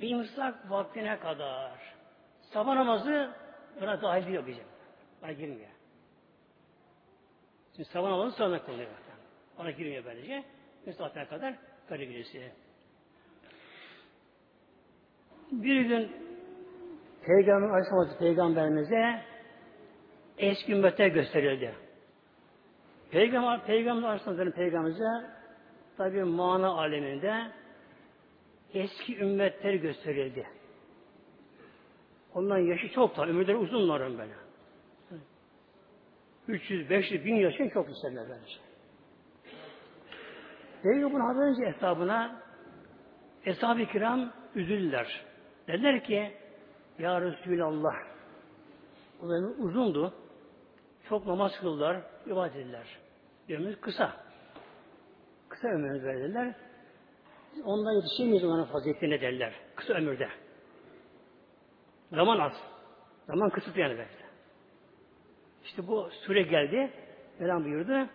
imsak 0.00 0.70
vaktine 0.70 1.18
kadar 1.18 1.72
sabah 2.52 2.74
namazı 2.74 3.30
buna 3.80 4.02
dahil 4.02 4.26
değil 4.26 4.38
o 4.38 4.44
gece. 4.44 4.62
Bana 5.22 5.32
girmiyor. 5.32 5.70
Şimdi 7.76 7.88
sabah 7.88 8.10
namazı 8.10 8.36
sonra 8.36 8.64
kılıyor. 8.64 8.90
Ona 9.58 9.70
girmiyor 9.70 10.04
böylece. 10.04 10.44
Müsaatine 10.86 11.26
kadar 11.26 11.54
karı 11.88 12.04
gecesi. 12.04 12.52
Bir 15.52 15.80
gün 15.80 16.10
Peygamber 17.22 17.68
Aleyhisselam 17.68 18.18
Peygamberimize 18.18 19.22
eski 20.38 20.72
ümmete 20.72 21.08
gösterildi. 21.08 21.74
Peygamber, 23.10 23.66
Peygamber 23.66 24.08
Aleyhisselam 24.08 24.50
Peygamberimize 24.50 25.30
tabi 25.96 26.24
mana 26.24 26.68
aleminde 26.68 27.50
eski 28.74 29.18
ümmetler 29.18 29.74
gösterildi. 29.74 30.46
Onların 32.34 32.64
yaşı 32.64 32.88
çok 32.88 33.16
da, 33.16 33.26
ömürleri 33.26 33.56
uzunların 33.56 34.18
böyle. 34.18 34.32
300, 36.48 36.90
500, 36.90 37.24
1000 37.24 37.34
yaşın 37.34 37.68
çok 37.68 37.90
isterler 37.90 38.26
bence. 38.30 38.54
Peygamber'in 40.82 41.20
haber 41.20 41.40
önce 41.40 41.66
hesabına 41.66 42.42
Eshab-ı 43.44 43.86
kiram 43.86 44.32
üzüldüler. 44.54 45.24
Dediler 45.68 46.04
ki 46.04 46.32
Ya 46.98 47.20
Resulallah 47.20 47.94
o 49.22 49.26
uzundu. 49.58 50.14
Çok 51.08 51.26
namaz 51.26 51.60
kıldılar, 51.60 52.02
ibadet 52.26 52.56
ettiler. 52.56 52.86
Ömrümüz 53.48 53.80
kısa. 53.80 54.12
Kısa 55.48 55.68
ömrümüz 55.68 56.04
verdiler. 56.04 56.54
Ondan 57.64 57.92
yetişemeyiz 57.92 58.44
onların 58.44 58.72
faziletine 58.72 59.20
derler. 59.20 59.54
Kısa 59.76 59.94
ömürde. 59.94 60.28
Zaman 62.12 62.38
az. 62.38 62.52
Zaman 63.26 63.50
kısıtlı 63.50 63.80
yani 63.80 63.92
böyle. 63.92 64.08
İşte 65.64 65.86
bu 65.86 66.10
süre 66.26 66.42
geldi. 66.42 66.90
Mevlam 67.38 67.64
buyurdu. 67.64 68.08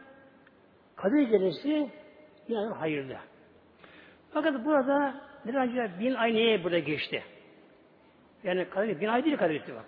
Kadir 0.96 1.22
gecesi 1.22 1.92
yani 2.48 2.74
hayırlı. 2.74 3.18
Fakat 4.34 4.66
burada 4.66 5.22
biraz 5.46 5.70
önce 5.70 6.00
bin 6.00 6.14
ay 6.14 6.34
neye 6.34 6.64
burada 6.64 6.80
geçti? 6.80 7.24
Yani 8.44 8.70
kadir, 8.70 9.08
ay 9.08 9.26
değil 9.26 9.38
kadir 9.38 9.64
bak. 9.76 9.86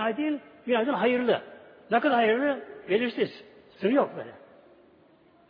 Ay 0.00 0.16
değil, 0.16 0.40
bin 0.66 0.74
aydan 0.74 0.94
hayırlı. 0.94 1.42
Ne 1.90 2.00
kadar 2.00 2.16
hayırlı? 2.16 2.64
Belirsiz. 2.88 3.44
Sınır 3.78 3.92
yok 3.92 4.10
böyle. 4.16 4.32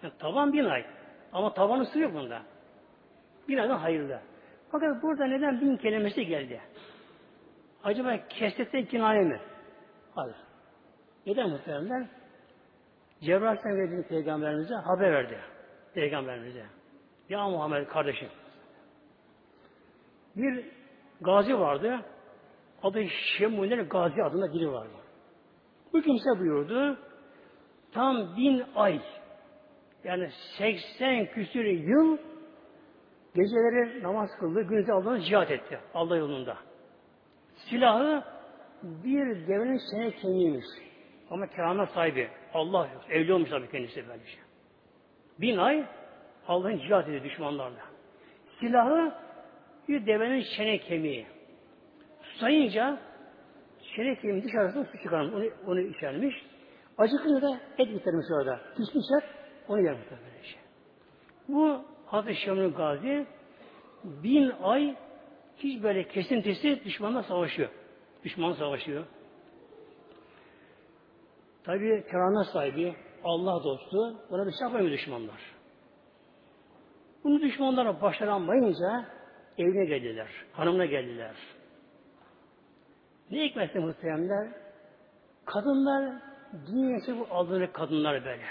Yani 0.03 0.13
tavan 0.19 0.53
bin 0.53 0.65
ay. 0.65 0.85
Ama 1.33 1.55
tavanın 1.55 1.85
sınır 1.85 2.03
yok 2.03 2.15
bunda. 2.15 2.43
Bin 3.49 3.59
aydan 3.59 3.79
hayırlı. 3.79 4.21
Fakat 4.73 5.03
burada 5.03 5.27
neden 5.27 5.61
bin 5.61 5.77
kelimesi 5.77 6.27
geldi? 6.27 6.61
Acaba 7.85 8.17
kesretten 8.29 8.85
kinaye 8.85 9.23
mi? 9.25 9.41
Hayır. 10.15 10.37
Neden 11.27 11.51
muhtemelen? 11.51 12.09
Cebrail 13.21 13.59
Aleyhisselam 13.65 14.03
peygamberimize 14.03 14.75
haber 14.75 15.13
verdi. 15.13 15.39
Peygamberimize. 15.95 16.65
Ya 17.29 17.49
Muhammed 17.49 17.87
kardeşim. 17.87 18.29
Bir 20.37 20.65
gazi 21.21 21.59
vardı. 21.59 22.01
Adı 22.83 23.05
Şemunel 23.39 23.89
Gazi 23.89 24.23
adında 24.23 24.55
biri 24.55 24.73
vardı. 24.73 24.93
Bu 25.93 26.03
kimse 26.03 26.31
buyurdu. 26.39 26.99
Tam 27.93 28.37
bin 28.37 28.65
ay 28.75 29.01
yani 30.05 30.29
80 30.59 31.27
küsür 31.27 31.65
yıl 31.65 32.19
geceleri 33.35 34.03
namaz 34.03 34.31
kıldı, 34.41 34.63
gündüz 34.63 34.91
aldığını 34.91 35.21
cihat 35.21 35.51
etti 35.51 35.79
Allah 35.95 36.17
yolunda. 36.17 36.57
Silahı 37.57 38.25
bir 38.83 39.49
devenin 39.49 39.81
sene 39.91 40.11
kemiğiymiş. 40.11 40.65
Ama 41.31 41.47
keramet 41.47 41.89
sahibi. 41.89 42.29
Allah 42.55 42.89
evli 43.11 43.33
olmuş 43.33 43.51
tabii 43.51 43.71
kendisi 43.71 44.09
böylece. 44.09 44.27
Şey. 44.27 44.41
Bin 45.41 45.57
ay 45.57 45.85
Allah'ın 46.49 46.79
cihat 46.79 47.09
ediyor 47.09 47.25
düşmanlarla. 47.25 47.81
Silahı 48.61 49.15
bir 49.89 50.07
devenin 50.07 50.45
çene 50.57 50.79
kemiği. 50.79 51.27
Sayınca 52.41 52.99
çene 53.97 54.15
kemiği 54.15 54.45
dışarısında 54.45 54.85
su 54.85 54.99
çıkarmış. 55.03 55.35
Onu, 55.35 55.71
onu 55.71 55.81
içermiş. 55.81 56.35
Acıkınca 56.99 57.43
da 57.43 57.61
et 57.79 57.89
bitirmiş 57.89 58.27
orada. 58.31 58.61
Pişmişler. 58.77 59.23
Onu 59.69 59.81
yer 59.81 59.97
böylece. 60.11 60.49
Şey. 60.49 60.61
Bu 61.49 61.85
Hazreti 62.07 62.41
Şam'ın 62.41 62.73
gazi 62.73 63.27
bin 64.05 64.53
ay 64.63 64.97
hiç 65.57 65.83
böyle 65.83 66.09
kesintisi 66.09 66.85
düşmanla 66.85 67.23
savaşıyor. 67.23 67.69
Düşman 68.25 68.53
savaşıyor. 68.53 69.05
Tabi 71.65 72.05
keramet 72.11 72.47
sahibi, 72.47 72.95
Allah 73.25 73.65
dostu, 73.65 74.17
buna 74.31 74.47
bir 74.47 74.53
şey 74.53 74.67
yapamıyor 74.67 74.91
düşmanlar. 74.91 75.41
Bunu 77.25 77.41
düşmanlara 77.41 78.01
başaranmayınca 78.01 79.05
evine 79.59 79.85
geldiler, 79.85 80.29
hanımına 80.53 80.85
geldiler. 80.85 81.35
Ne 83.33 83.45
hikmetse 83.45 83.79
muhteremler? 83.79 84.49
Kadınlar 85.45 86.13
dünyası 86.67 87.19
bu 87.19 87.27
aldığını 87.31 87.73
kadınlar 87.73 88.25
böyle. 88.25 88.43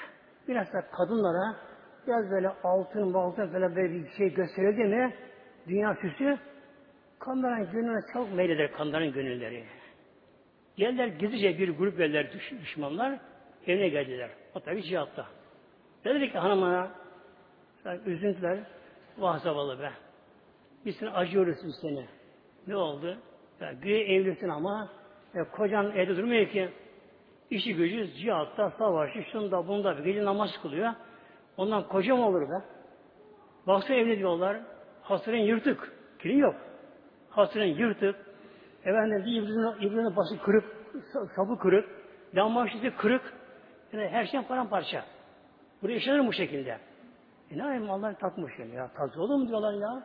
Biraz 0.47 0.73
da 0.73 0.81
kadınlara 0.91 1.55
biraz 2.07 2.31
böyle 2.31 2.49
altın 2.63 3.13
altın 3.13 3.53
böyle 3.53 3.91
bir 3.91 4.09
şey 4.17 4.33
gösterildi 4.33 4.83
mi 4.83 5.15
dünya 5.67 5.95
süsü 6.01 6.37
kanların 7.19 7.71
gönlüne 7.71 7.99
çok 8.13 8.33
meyleder 8.33 8.71
kanların 8.71 9.13
gönülleri. 9.13 9.65
Geldiler 10.75 11.07
gizlice 11.07 11.57
bir 11.57 11.77
grup 11.77 11.97
geldiler 11.97 12.33
düş, 12.33 12.51
düşmanlar 12.51 13.19
evine 13.67 13.89
geldiler. 13.89 14.29
O 14.55 14.59
tabi 14.59 14.83
cihatta. 14.83 15.25
Dedi 16.05 16.31
ki 16.31 16.37
hanımına 16.37 16.91
üzüntüler 18.05 18.59
vah 19.17 19.79
be. 19.79 19.91
Biz 20.85 20.95
seni 20.95 21.09
acıyoruz 21.09 21.57
biz 21.65 21.75
seni. 21.81 22.05
Ne 22.67 22.75
oldu? 22.75 23.17
Ya, 23.61 23.73
güya 23.73 23.99
evlisin 23.99 24.49
ama 24.49 24.89
ya, 25.33 25.51
kocan 25.51 25.91
evde 25.91 26.17
durmuyor 26.17 26.47
ki 26.47 26.69
işi 27.49 27.75
gücü 27.75 28.13
cihatta, 28.13 28.69
savaşı, 28.69 29.23
şunda, 29.31 29.67
bunda 29.67 29.93
gece 29.93 30.25
namaz 30.25 30.49
kılıyor. 30.61 30.93
Ondan 31.57 31.87
kocam 31.87 32.19
olur 32.19 32.41
be. 32.41 32.63
Baksana 33.67 33.97
evli 33.97 34.17
diyorlar. 34.17 34.57
Hasırın 35.01 35.37
yırtık. 35.37 35.93
Kili 36.19 36.39
yok. 36.39 36.55
Hasırın 37.29 37.65
yırtık. 37.65 38.15
Efendim 38.85 39.23
bir 39.25 39.41
ibrinin, 39.41 39.87
ibrinin 39.87 40.15
bası 40.15 40.41
kırık, 40.41 40.65
sapı 41.35 41.57
kırık, 41.59 41.89
lambaşısı 42.35 42.95
kırık. 42.97 43.33
Yani 43.93 44.07
her 44.07 44.25
şey 44.25 44.41
paramparça. 44.41 45.05
Buraya 45.81 45.93
yaşanır 45.93 46.27
bu 46.27 46.33
şekilde. 46.33 46.79
E 47.51 47.57
ne 47.57 47.61
yapayım 47.61 47.91
Allah 47.91 48.13
takmış 48.13 48.59
yani 48.59 48.75
ya. 48.75 48.87
Tazı 48.87 49.21
olur 49.21 49.35
mu 49.35 49.47
diyorlar 49.47 49.73
ya. 49.73 50.03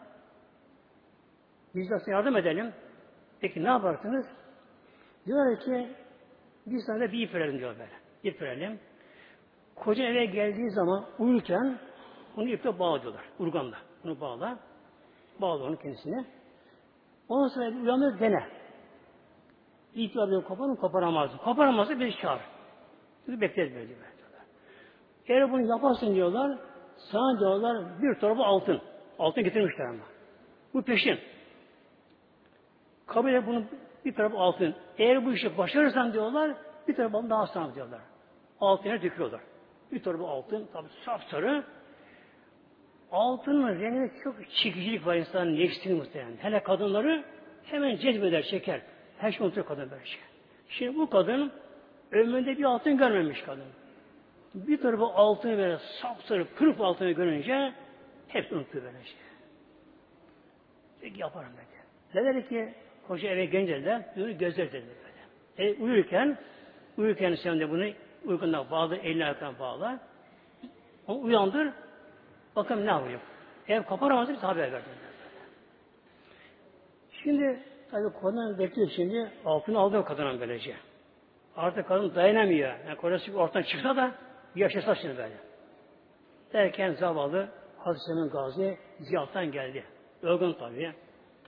Biz 1.75 1.91
de 1.91 2.11
yardım 2.11 2.37
edelim. 2.37 2.73
Peki 3.41 3.65
ne 3.65 3.69
yaparsınız? 3.69 4.27
Diyorlar 5.27 5.61
ki 5.61 5.89
bir 6.67 6.87
da 6.87 7.13
bir 7.13 7.29
ip 7.29 7.35
verelim 7.35 7.59
diyor 7.59 7.75
böyle. 7.79 7.91
İp 8.23 8.43
verelim. 8.43 8.81
Koca 9.75 10.05
eve 10.05 10.25
geldiği 10.25 10.71
zaman 10.71 11.05
uyurken 11.19 11.79
onu 12.37 12.49
iple 12.49 12.79
bağlıyorlar. 12.79 13.25
Urganla. 13.39 13.77
Bunu 14.05 14.21
bağla. 14.21 14.59
Bağla 15.41 15.65
onu 15.65 15.79
kendisine. 15.79 16.25
Ondan 17.29 17.49
sonra 17.49 17.69
uyanır 17.69 18.21
dene. 18.21 18.47
İp 19.95 20.17
alıyor 20.17 20.45
koparır 20.45 20.77
koparamaz. 20.77 21.31
Koparamazsa 21.45 22.01
bir 22.01 22.13
çağır. 22.23 22.41
Şimdi 23.25 23.41
bekleriz 23.41 23.75
böyle 23.75 23.89
diyorlar. 23.89 24.11
Eğer 25.29 25.53
bunu 25.53 25.67
yaparsın 25.67 26.15
diyorlar, 26.15 26.59
sana 27.13 27.41
diyorlar 27.41 28.03
bir 28.03 28.15
torba 28.15 28.45
altın. 28.45 28.81
Altın 29.19 29.45
getirmişler 29.45 29.85
ama. 29.85 30.05
Bu 30.75 30.83
peşin. 30.83 31.19
Kabul 33.07 33.33
et 33.33 33.47
bunu 33.47 33.65
bir 34.05 34.15
tarafı 34.15 34.37
altın. 34.37 34.75
Eğer 34.99 35.27
bu 35.27 35.33
işi 35.33 35.59
başarırsan 35.59 36.13
diyorlar, 36.13 36.55
bir 36.89 36.95
tarafı 36.95 37.31
daha 37.31 37.47
sana 37.47 37.75
diyorlar. 37.75 38.01
Altına 38.61 39.03
döküyorlar. 39.03 39.41
Bir 39.93 40.03
torba 40.03 40.29
altın, 40.29 40.67
tabi 40.73 40.89
sapsarı. 41.05 41.65
Altının 43.13 43.81
renginde 43.81 44.13
çok 44.25 44.35
çekicilik 44.51 45.07
var 45.07 45.17
insanın 45.17 45.57
nefsini 45.57 45.95
muhtemelen. 45.95 46.37
Hele 46.37 46.63
kadınları 46.63 47.25
hemen 47.65 47.97
cezbeder, 47.97 48.43
çeker. 48.43 48.81
Her 49.19 49.33
şey 49.33 49.47
unutuyor 49.47 49.67
kadın 49.67 49.91
böyle 49.91 50.05
şey. 50.05 50.21
Şimdi 50.69 50.99
bu 50.99 51.11
kadın 51.11 51.53
ömründe 52.13 52.59
bir 52.59 52.65
altın 52.65 52.97
görmemiş 52.97 53.43
kadın. 53.43 53.65
Bir 54.55 54.81
tarafı 54.81 55.05
altını 55.05 55.59
böyle 55.59 55.79
sapsarı, 56.03 56.55
kırık 56.55 56.81
altını 56.81 57.11
görünce 57.11 57.73
hepsi 58.29 58.55
unutuyor 58.55 58.85
böyle 58.85 59.05
şey. 59.05 59.17
Peki 61.01 61.21
yaparım 61.21 61.53
dedi. 61.53 61.77
Ne 62.15 62.35
dedi 62.35 62.49
ki 62.49 62.75
koca 63.09 63.29
eve 63.29 63.45
gelince 63.45 63.85
de 63.85 64.07
bunu 64.17 64.39
gözler 64.39 64.73
dedi 64.73 64.87
böyle. 64.87 65.71
E, 65.71 65.75
uyurken 65.83 66.39
uyurken 66.99 67.35
sen 67.35 67.61
de 67.61 67.71
bunu 67.71 67.85
uykundan 68.25 68.71
bağlı, 68.71 68.97
elini 68.97 69.25
ayaktan 69.25 69.59
bağla. 69.59 70.01
Onu 71.07 71.23
uyandır. 71.23 71.69
Bakalım 72.57 72.87
ne 72.87 72.91
yapıyor. 72.91 73.21
Ev 73.69 73.83
kaparamazsa 73.83 74.33
bir 74.33 74.39
haber 74.39 74.73
verdim. 74.73 74.91
Şimdi 77.23 77.61
tabii 77.91 78.13
kadın 78.23 78.59
bekliyor 78.59 78.91
şimdi 78.97 79.31
altını 79.45 79.79
aldı 79.79 79.99
o 79.99 80.05
kadının 80.05 80.41
böylece. 80.41 80.75
Artık 81.57 81.89
kadın 81.89 82.15
dayanamıyor. 82.15 82.75
Yani 82.87 82.97
kocası 82.97 83.39
ortadan 83.39 83.63
çıksa 83.63 83.97
da 83.97 84.15
yaşasa 84.55 84.95
şimdi 84.95 85.17
böyle. 85.17 85.35
Derken 86.53 86.93
zavallı 86.93 87.49
Hazreti 87.79 88.33
Gazi 88.33 88.79
ziyaretten 89.01 89.53
geldi. 89.53 89.85
Yorgun 90.23 90.53
tabii. 90.53 90.93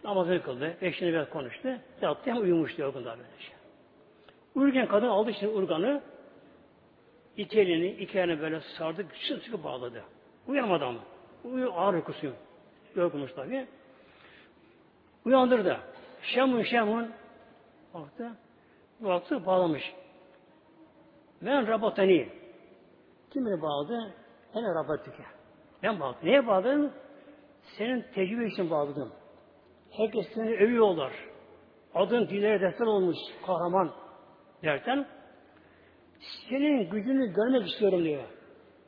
Namazını 0.05 0.43
kıldı. 0.43 0.77
Eşini 0.81 1.09
biraz 1.09 1.31
konuştu. 1.31 1.69
Yattı 2.03 2.31
hem 2.31 2.37
uyumuştu 2.37 2.83
yorgun 2.83 3.05
da 3.05 3.11
böylece. 3.11 3.53
Uyurken 4.55 4.89
kadın 4.89 5.07
aldı 5.07 5.33
şimdi 5.41 5.53
urganı. 5.53 6.03
İki 7.37 7.61
elini, 7.61 7.89
iki 7.89 8.19
elini 8.19 8.41
böyle 8.41 8.61
sardı, 8.61 9.07
sıkı 9.45 9.65
bağladı. 9.65 10.05
Uyanamadı 10.47 10.85
ama. 10.85 11.01
Uyu, 11.45 11.73
ağır 11.73 11.95
uykusu. 11.95 12.33
Yorgunmuş 12.97 13.33
tabii. 13.33 13.67
Uyandırdı. 15.25 15.77
Şemun 16.23 16.63
şemun 16.63 17.11
baktı. 17.95 18.31
Baktı 19.01 19.47
bağlamış. 19.47 19.95
Ben 21.43 21.67
rabatani. 21.67 22.29
Kim 23.31 23.47
beni 23.47 23.63
bağladı? 23.63 24.15
Hele 24.53 24.75
rabatike. 24.75 25.23
Ben 25.83 26.01
bağladım. 26.01 26.21
Neye 26.23 26.47
bağladım? 26.47 26.93
Senin 27.79 28.05
tecrübe 28.15 28.47
için 28.47 28.71
bağladım. 28.71 29.13
Herkes 29.99 30.27
seni 30.35 30.51
övüyorlar. 30.51 31.13
Adın 31.95 32.29
dillere 32.29 32.61
destek 32.61 32.89
olmuş 32.89 33.17
kahraman 33.47 33.95
derken 34.63 35.07
senin 36.49 36.91
gücünü 36.91 37.35
görmek 37.35 37.69
istiyorum 37.69 38.05
diyor. 38.05 38.23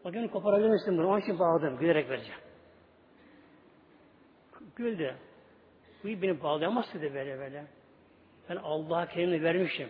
Bakın 0.05 0.29
koparabilir 0.29 0.69
misin 0.69 0.99
bunu? 0.99 1.09
Onun 1.09 1.21
için 1.21 1.39
bağladım. 1.39 1.79
Gülerek 1.79 2.11
vereceğim. 2.11 2.41
Güldü. 4.77 5.15
Bu 6.05 6.09
beni 6.09 6.43
bağlayamaz 6.43 6.85
dedi 6.95 7.15
böyle 7.15 7.39
böyle. 7.39 7.65
Ben 8.49 8.57
Allah'a 8.57 9.07
kendimi 9.07 9.43
vermişim. 9.43 9.89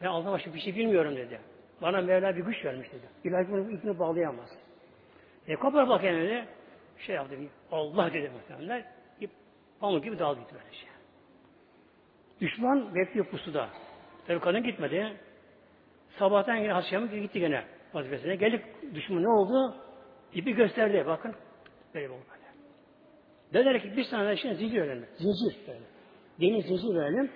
Ben 0.00 0.06
Allah'a 0.06 0.32
başka 0.32 0.54
bir 0.54 0.60
şey 0.60 0.76
bilmiyorum 0.76 1.16
dedi. 1.16 1.40
Bana 1.82 2.00
Mevla 2.00 2.36
bir 2.36 2.44
güç 2.44 2.64
vermiş 2.64 2.88
dedi. 2.92 3.08
İlahi 3.24 3.50
bunu 3.50 3.70
ipini 3.70 3.98
bağlayamaz. 3.98 4.48
E 5.48 5.56
kopar 5.56 5.88
bakayım 5.88 6.20
dedi. 6.20 6.48
Şey 6.98 7.14
yaptı. 7.14 7.36
Allah 7.72 8.12
dedi 8.12 8.30
muhtemelenler. 8.30 8.95
Pamuk 9.80 10.04
gibi 10.04 10.18
dağıldı 10.18 10.40
gitti 10.40 10.54
böyle 10.54 10.74
şey. 10.74 10.88
Düşman 12.40 12.94
bekliyor 12.94 13.26
pusuda. 13.26 13.68
Tabi 14.26 14.40
kadın 14.40 14.62
gitmedi. 14.62 15.16
Sabahtan 16.18 16.56
yine 16.56 16.72
Hasyam'ı 16.72 17.06
gitti 17.06 17.40
gene 17.40 17.64
vazifesine. 17.94 18.36
Gelip 18.36 18.64
düşman 18.94 19.22
ne 19.22 19.28
oldu? 19.28 19.74
İpi 20.34 20.54
gösterdi. 20.54 21.04
Bakın. 21.06 21.34
Böyle 21.94 22.10
oldu. 22.10 22.36
Dediler 23.52 23.82
ki 23.82 23.96
bir 23.96 24.10
tane 24.10 24.36
şimdi 24.36 24.54
zincir 24.54 24.82
verelim. 24.82 25.06
Zincir 25.16 25.56
böyle. 25.68 25.80
Deniz 26.40 26.66
zincir 26.66 26.94
verelim. 26.94 27.30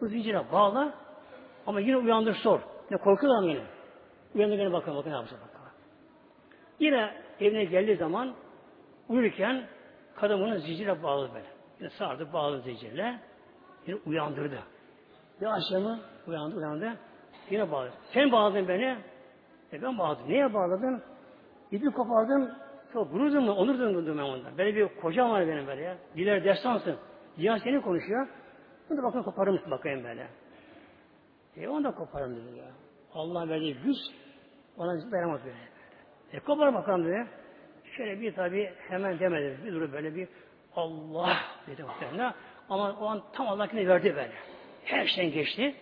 Bu 0.00 0.08
zincire 0.08 0.52
bağla 0.52 0.94
ama 1.66 1.80
yine 1.80 1.96
uyandır 1.96 2.34
sor. 2.34 2.60
Ne 2.90 2.96
korkuyorlar 2.96 3.42
mı 3.42 3.48
yine? 3.48 3.62
Uyandır 4.34 4.56
gene 4.56 4.72
bakalım 4.72 4.98
bakın 4.98 5.10
ne 5.10 5.14
yapacak 5.14 5.40
bakalım. 5.40 5.72
Yine 6.80 7.14
evine 7.40 7.64
geldiği 7.64 7.96
zaman 7.96 8.34
uyurken 9.08 9.66
kadın 10.14 10.40
bunu 10.40 10.58
zincire 10.58 11.02
bağlı 11.02 11.34
böyle. 11.34 11.57
Yine 11.80 11.90
sardı 11.90 12.32
bağlı 12.32 12.60
zincirle. 12.60 13.20
Yine 13.86 13.98
uyandırdı. 14.06 14.58
Bir 15.40 15.46
akşamı 15.46 16.00
uyandı 16.26 16.56
uyandı. 16.56 16.96
Yine 17.50 17.70
bağladı. 17.70 17.92
Sen 18.14 18.32
bağladın 18.32 18.68
beni. 18.68 18.98
E 19.72 19.82
ben 19.82 19.98
bağladım. 19.98 20.28
Neye 20.28 20.54
bağladın? 20.54 21.02
İpi 21.70 21.86
kopardım. 21.86 22.50
Çok 22.92 23.12
gurur 23.12 23.32
duydum, 23.32 23.48
onur 23.48 23.78
duydum 23.78 24.18
ben 24.18 24.22
ondan. 24.22 24.58
Böyle 24.58 24.74
bir 24.76 25.00
kocam 25.00 25.30
var 25.30 25.48
benim 25.48 25.66
böyle 25.66 25.82
ya. 25.82 25.96
Diler 26.16 26.44
destansın. 26.44 26.96
Cihan 27.38 27.58
seni 27.58 27.80
konuşuyor. 27.80 28.28
Bunu 28.90 28.98
da 28.98 29.02
bakın 29.02 29.22
koparır 29.22 29.50
mısın 29.50 29.70
bakayım 29.70 30.04
böyle. 30.04 30.26
E 31.56 31.68
onu 31.68 31.84
da 31.84 31.90
koparım 31.90 32.36
dedi 32.36 32.58
ya. 32.58 32.64
Allah 33.14 33.48
verdiği 33.48 33.74
güç 33.74 33.96
ona 34.76 35.12
dayanamaz 35.12 35.40
böyle. 35.44 35.56
E 36.32 36.40
kopar 36.40 36.74
bakalım 36.74 37.04
dedi. 37.04 37.26
Şöyle 37.96 38.20
bir 38.20 38.34
tabi 38.34 38.72
hemen 38.88 39.18
demedi. 39.18 39.58
Bir 39.64 39.72
duru 39.72 39.92
böyle 39.92 40.14
bir 40.14 40.28
Allah 40.76 41.38
dedi 41.66 41.82
muhtemelen. 41.82 42.34
Ama 42.68 42.96
o 43.00 43.06
an 43.06 43.22
tam 43.32 43.48
Allah 43.48 43.66
kendini 43.66 43.88
verdi 43.88 44.16
böyle. 44.16 44.32
Her 44.84 45.06
şeyden 45.06 45.32
geçti. 45.32 45.74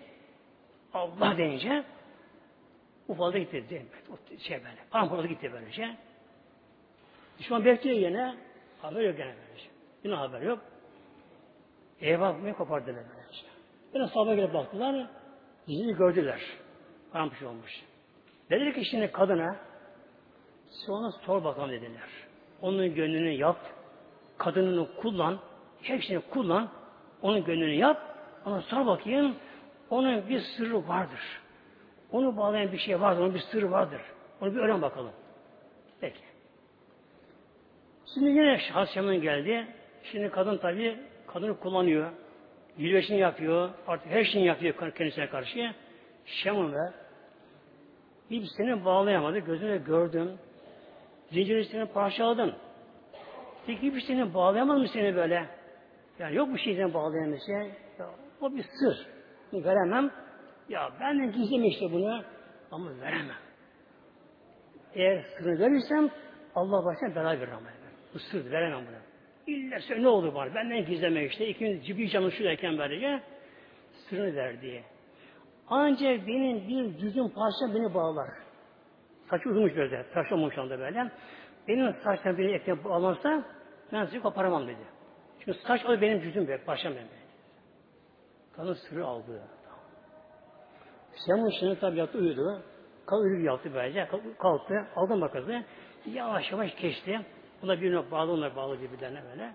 Allah 0.94 1.36
deyince 1.36 1.84
ufalda 3.08 3.38
gitti. 3.38 3.64
Değil 3.70 3.82
O 4.12 4.38
şey 4.38 4.56
böyle. 4.56 4.76
Paramparada 4.90 5.26
gitti 5.26 5.50
böylece. 5.52 5.96
Düşman 7.38 7.64
bekliyor 7.64 7.96
yine. 7.96 8.34
Haber 8.82 9.00
yok 9.00 9.16
gene 9.16 9.34
böylece. 9.46 9.68
Yine 10.04 10.14
haber 10.14 10.40
yok. 10.40 10.58
Eyvah 12.00 12.38
mı 12.38 12.54
kopardılar 12.54 13.04
böylece. 13.16 13.46
Yine 13.94 14.08
sahabe 14.08 14.36
gelip 14.36 14.54
baktılar. 14.54 15.06
Dizini 15.68 15.96
gördüler. 15.96 16.40
Paramparça 17.12 17.48
olmuş. 17.48 17.82
Dediler 18.50 18.74
ki 18.74 18.84
şimdi 18.84 19.12
kadına 19.12 19.56
sonra 20.70 21.10
sor 21.10 21.44
bakalım 21.44 21.70
dediler. 21.70 22.08
Onun 22.62 22.94
gönlünü 22.94 23.30
yap, 23.30 23.58
kadınını 24.38 24.86
kullan, 24.96 25.38
hepsini 25.82 26.20
kullan, 26.20 26.68
onun 27.22 27.44
gönlünü 27.44 27.74
yap, 27.74 28.02
ona 28.46 28.60
sor 28.60 28.86
bakayım, 28.86 29.36
onun 29.90 30.28
bir 30.28 30.40
sırrı 30.40 30.88
vardır. 30.88 31.20
Onu 32.12 32.36
bağlayan 32.36 32.72
bir 32.72 32.78
şey 32.78 33.00
vardır, 33.00 33.22
onun 33.22 33.34
bir 33.34 33.40
sırrı 33.40 33.70
vardır. 33.70 34.00
Onu 34.40 34.54
bir 34.54 34.60
öğren 34.60 34.82
bakalım. 34.82 35.12
Peki. 36.00 36.20
Şimdi 38.14 38.30
yine 38.30 38.60
Hasyam'ın 38.72 39.20
geldi. 39.20 39.66
Şimdi 40.02 40.30
kadın 40.30 40.56
tabi 40.56 40.96
kadını 41.26 41.60
kullanıyor. 41.60 42.10
Yürüyüşünü 42.78 43.18
yapıyor. 43.18 43.70
Artık 43.86 44.12
her 44.12 44.24
şeyini 44.24 44.48
yapıyor 44.48 44.94
kendisine 44.94 45.28
karşı. 45.28 45.74
Şam'ın 46.26 46.72
ve 46.72 46.92
bir 48.30 48.44
seni 48.56 48.84
bağlayamadı. 48.84 49.38
Gözüne 49.38 49.76
gördüm. 49.76 50.38
Zinciri 51.30 51.64
seni 51.64 51.86
parçaladın. 51.86 52.54
Peki 53.66 53.94
bir 53.94 54.00
seni 54.00 54.34
bağlayamaz 54.34 54.80
mı 54.80 54.88
seni 54.92 55.16
böyle? 55.16 55.46
Yani 56.18 56.36
yok 56.36 56.54
bir 56.54 56.58
şeyden 56.58 56.94
bağlayan 56.94 57.38
şey. 57.46 57.70
Ya, 57.98 58.10
o 58.40 58.54
bir 58.54 58.62
sır. 58.62 59.06
Veremem. 59.52 60.10
Ya 60.68 60.90
benden 61.00 61.32
gizleme 61.32 61.66
işte 61.66 61.92
bunu. 61.92 62.22
Ama 62.70 63.00
veremem. 63.00 63.36
Eğer 64.94 65.22
sırrı 65.22 65.58
verirsem 65.58 66.10
Allah 66.54 66.84
başına 66.84 67.14
bela 67.14 67.40
verir 67.40 67.52
ama. 67.52 67.70
Bu 68.14 68.18
sır 68.18 68.50
veremem 68.50 68.80
bunu. 68.86 68.96
İlla 69.46 69.80
söyle 69.80 70.02
ne 70.02 70.08
olur 70.08 70.34
bana. 70.34 70.54
Benden 70.54 70.86
gizleme 70.86 71.24
işte. 71.24 71.46
İkimiz 71.46 71.86
cibi 71.86 72.10
canım 72.10 72.32
şuradayken 72.32 72.78
böylece 72.78 73.22
sırrını 73.90 74.36
ver 74.36 74.60
diye. 74.60 74.84
Ancak 75.68 76.26
benim 76.26 76.68
bir 76.68 76.98
cüzüm 76.98 77.28
parça 77.28 77.74
beni 77.74 77.94
bağlar. 77.94 78.28
Saçı 79.30 79.48
uzunmuş 79.48 79.76
böyle. 79.76 80.06
Taşlamış 80.14 80.58
anda 80.58 80.78
böyle. 80.78 81.10
Benim 81.68 81.94
saçtan 82.04 82.38
beni 82.38 82.52
ekle 82.52 82.84
bağlansa 82.84 83.44
ben 83.92 84.04
sizi 84.04 84.20
koparamam 84.20 84.66
dedi. 84.66 84.86
Çünkü 85.38 85.58
saç 85.58 85.84
o 85.86 86.00
benim 86.00 86.20
cüzüm 86.20 86.48
be, 86.48 86.64
parçam 86.64 86.92
benim. 86.92 87.08
Kadın 88.56 88.74
sırrı 88.74 89.06
aldı. 89.06 89.42
Semun 91.26 91.50
şimdi 91.60 91.80
tabi 91.80 91.98
yattı 91.98 92.18
uyudu. 92.18 92.62
Kal 93.06 93.20
uyudu 93.20 93.42
yattı 93.42 93.74
böylece. 93.74 94.08
Kalktı. 94.38 94.86
Aldı 94.96 95.16
makası. 95.16 95.64
Yavaş 96.06 96.52
yavaş 96.52 96.76
geçti. 96.76 97.20
Buna 97.62 97.80
birine 97.80 98.10
bağlı, 98.10 98.32
onlar 98.32 98.56
bağlı 98.56 98.80
birbirlerine 98.80 99.22
böyle. 99.30 99.52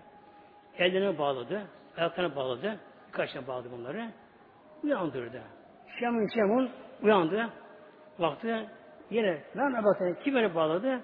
Ellerine 0.78 1.18
bağladı. 1.18 1.62
Ayaklarına 1.96 2.36
bağladı. 2.36 2.80
Birkaç 3.08 3.32
tane 3.32 3.46
bağladı 3.46 3.72
bunları. 3.72 4.10
Uyandırdı. 4.84 5.42
Şemun 5.98 6.28
Şemun 6.34 6.70
uyandı. 7.02 7.48
Baktı. 8.18 8.66
Yine 9.10 9.42
ben 9.56 9.84
baktım. 9.84 10.16
Kim 10.24 10.34
beni 10.34 10.54
bağladı? 10.54 11.00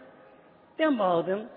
Ben 0.78 0.98
bağladım. 0.98 1.48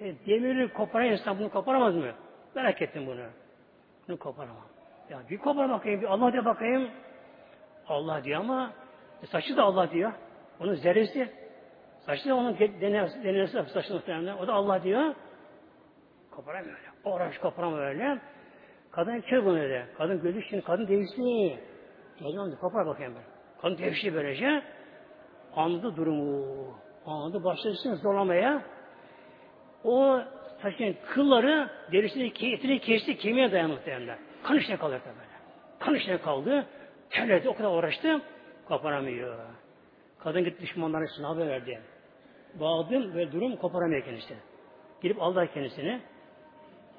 E, 0.00 0.14
demiri 0.26 0.72
koparan 0.72 1.06
insan 1.06 1.38
bunu 1.38 1.50
koparamaz 1.50 1.94
mı? 1.94 2.12
Merak 2.54 2.82
ettim 2.82 3.06
bunu. 3.06 3.26
Bunu 4.08 4.18
koparamam. 4.18 4.66
Ya 5.10 5.18
bir 5.30 5.38
kopar 5.38 5.70
bakayım, 5.70 6.00
bir 6.00 6.06
Allah 6.06 6.32
diye 6.32 6.44
bakayım. 6.44 6.90
Allah 7.88 8.24
diyor 8.24 8.40
ama 8.40 8.72
e, 9.22 9.26
saçı 9.26 9.56
da 9.56 9.62
Allah 9.62 9.90
diyor. 9.90 10.12
Onun 10.60 10.74
zerresi. 10.74 11.32
Saçı 12.06 12.28
da 12.28 12.34
onun 12.34 12.58
denesi, 12.58 13.24
denesi 13.24 13.72
saçı 13.72 13.94
muhtemelen. 13.94 14.36
O 14.36 14.46
da 14.46 14.52
Allah 14.52 14.82
diyor. 14.82 15.14
Koparamıyor 16.30 16.76
öyle. 16.78 17.14
Uğraş 17.14 17.38
koparamıyor 17.38 17.86
öyle. 17.86 18.18
Kadın 18.90 19.20
kör 19.20 19.44
bunu 19.44 19.60
öyle. 19.60 19.86
Kadın 19.98 20.22
gözü 20.22 20.42
şimdi 20.42 20.62
kadın 20.62 20.88
değişti. 20.88 21.60
Gelin 22.18 22.56
kopar 22.56 22.86
bakayım 22.86 23.14
ben. 23.16 23.22
Kadın 23.62 23.78
değişti 23.78 24.14
böylece. 24.14 24.62
Anladı 25.56 25.96
durumu. 25.96 26.46
Anladı 27.06 27.44
başladı 27.44 27.96
zorlamaya. 27.96 28.62
O 29.84 30.20
saçın 30.62 30.96
kılları 31.14 31.70
derisini, 31.92 32.26
etini 32.26 32.78
kesti, 32.80 33.16
kemiğe 33.16 33.52
dayandı 33.52 33.74
muhtemelen. 33.74 34.18
Kan 34.42 34.58
içine 34.58 34.76
kalır 34.76 35.00
böyle. 35.06 35.30
Kan 35.78 35.94
içine 35.94 36.18
kaldı. 36.18 36.66
Terledi, 37.10 37.48
o 37.48 37.54
kadar 37.54 37.70
uğraştı. 37.70 38.20
Koparamıyor. 38.68 39.38
Kadın 40.18 40.44
gitti 40.44 40.62
düşmanların 40.62 41.06
için 41.06 41.22
haber 41.22 41.48
verdi. 41.48 41.80
Bağladım 42.54 43.14
ve 43.14 43.32
durum 43.32 43.56
koparamıyor 43.56 44.04
kendisi. 44.04 44.34
Girip 45.02 45.22
aldı 45.22 45.48
kendisini. 45.54 46.00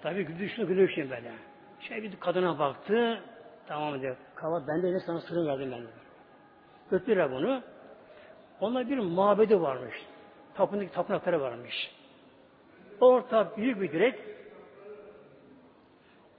Tabii 0.01 0.23
gülüşünü 0.23 0.67
gülüşün 0.67 1.09
böyle. 1.09 1.31
Şey 1.79 2.03
bir 2.03 2.19
kadına 2.19 2.59
baktı. 2.59 3.21
Tamam 3.67 4.01
dedi. 4.01 4.17
Kava 4.35 4.67
ben 4.67 4.83
de 4.83 4.99
sana 4.99 5.19
sırrı 5.21 5.45
verdim 5.45 5.71
ben 5.71 5.81
de. 5.81 5.87
Götürdüler 6.91 7.31
bunu. 7.31 7.61
Onlar 8.62 8.89
bir 8.89 8.97
mabedi 8.97 9.62
varmış. 9.62 9.95
Tapındaki 10.55 10.91
tapınakları 10.91 11.41
varmış. 11.41 11.91
Orta 13.01 13.57
büyük 13.57 13.82
bir 13.82 13.91
direk. 13.91 14.20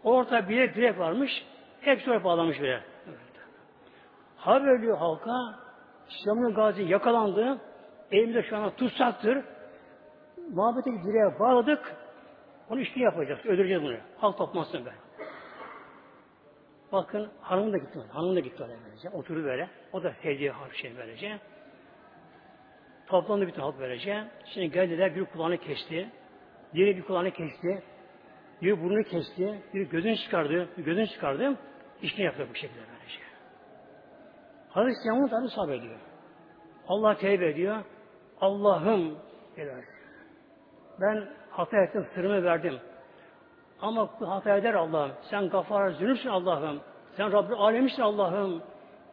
Orta 0.04 0.48
bir 0.48 0.74
direk 0.74 0.98
varmış. 0.98 1.30
Hepsi 1.80 2.10
oraya 2.10 2.24
bağlamış 2.24 2.60
bile. 2.60 2.80
Haber 4.36 4.82
diyor 4.82 4.98
halka 4.98 5.54
Şam'ın 6.24 6.54
gazi 6.54 6.82
yakalandı. 6.82 7.58
Elimizde 8.10 8.42
şu 8.42 8.56
an 8.56 8.70
tutsaktır. 8.76 9.44
Muhabbetteki 10.50 11.02
direğe 11.04 11.38
bağladık. 11.40 11.94
Onu 12.70 12.80
işini 12.80 13.02
yapacağız. 13.02 13.46
Öldüreceğiz 13.46 13.82
bunu. 13.82 13.96
Halk 14.18 14.38
toplasın 14.38 14.86
be. 14.86 14.90
Bakın 16.92 17.30
hanım 17.40 17.72
da 17.72 17.78
gitti. 17.78 17.98
Hanım 18.12 18.36
da 18.36 18.40
gitti 18.40 18.62
oraya 18.62 18.78
böylece. 18.86 19.10
Oturdu 19.10 19.44
böyle. 19.44 19.68
O 19.92 20.02
da 20.02 20.12
hediye 20.22 20.50
harf 20.50 20.74
şey 20.74 20.96
böylece. 20.96 21.38
Toplandı 23.12 23.46
bütün 23.46 23.62
halk 23.62 23.74
böylece. 23.80 24.24
Şimdi 24.54 24.70
geldiler 24.70 25.16
bir 25.16 25.24
kulağını 25.24 25.58
kesti. 25.58 26.08
Diğeri 26.74 26.96
bir 26.96 27.02
kulağını 27.02 27.30
kesti. 27.30 27.82
Bir 28.62 28.82
burnunu 28.82 29.02
kesti. 29.02 29.62
Bir 29.74 29.90
gözünü 29.90 30.16
çıkardı. 30.16 30.68
Bir 30.78 30.84
gözünü 30.84 31.06
çıkardı. 31.06 31.56
İşini 32.02 32.24
yaptı 32.24 32.46
bu 32.50 32.54
şekilde 32.54 32.80
böylece. 32.80 33.20
Hazreti 34.68 35.08
Yamut 35.08 35.30
tabi 35.30 35.48
sabrediyor. 35.48 35.94
Allah 36.88 37.16
tevbe 37.18 37.48
ediyor. 37.48 37.84
Allah'ım 38.40 39.18
diyor. 39.56 39.84
Ben 41.00 41.28
hata 41.50 41.82
ettim, 41.82 42.06
sırrımı 42.14 42.44
verdim. 42.44 42.78
Ama 43.80 44.10
hata 44.20 44.56
eder 44.56 44.74
Allah'ım. 44.74 45.12
Sen 45.30 45.48
gafara 45.48 45.90
zünüpsün 45.90 46.28
Allah'ım. 46.28 46.80
Sen 47.16 47.32
Rabbi 47.32 47.54
alemişsin 47.54 48.02
Allah'ım. 48.02 48.62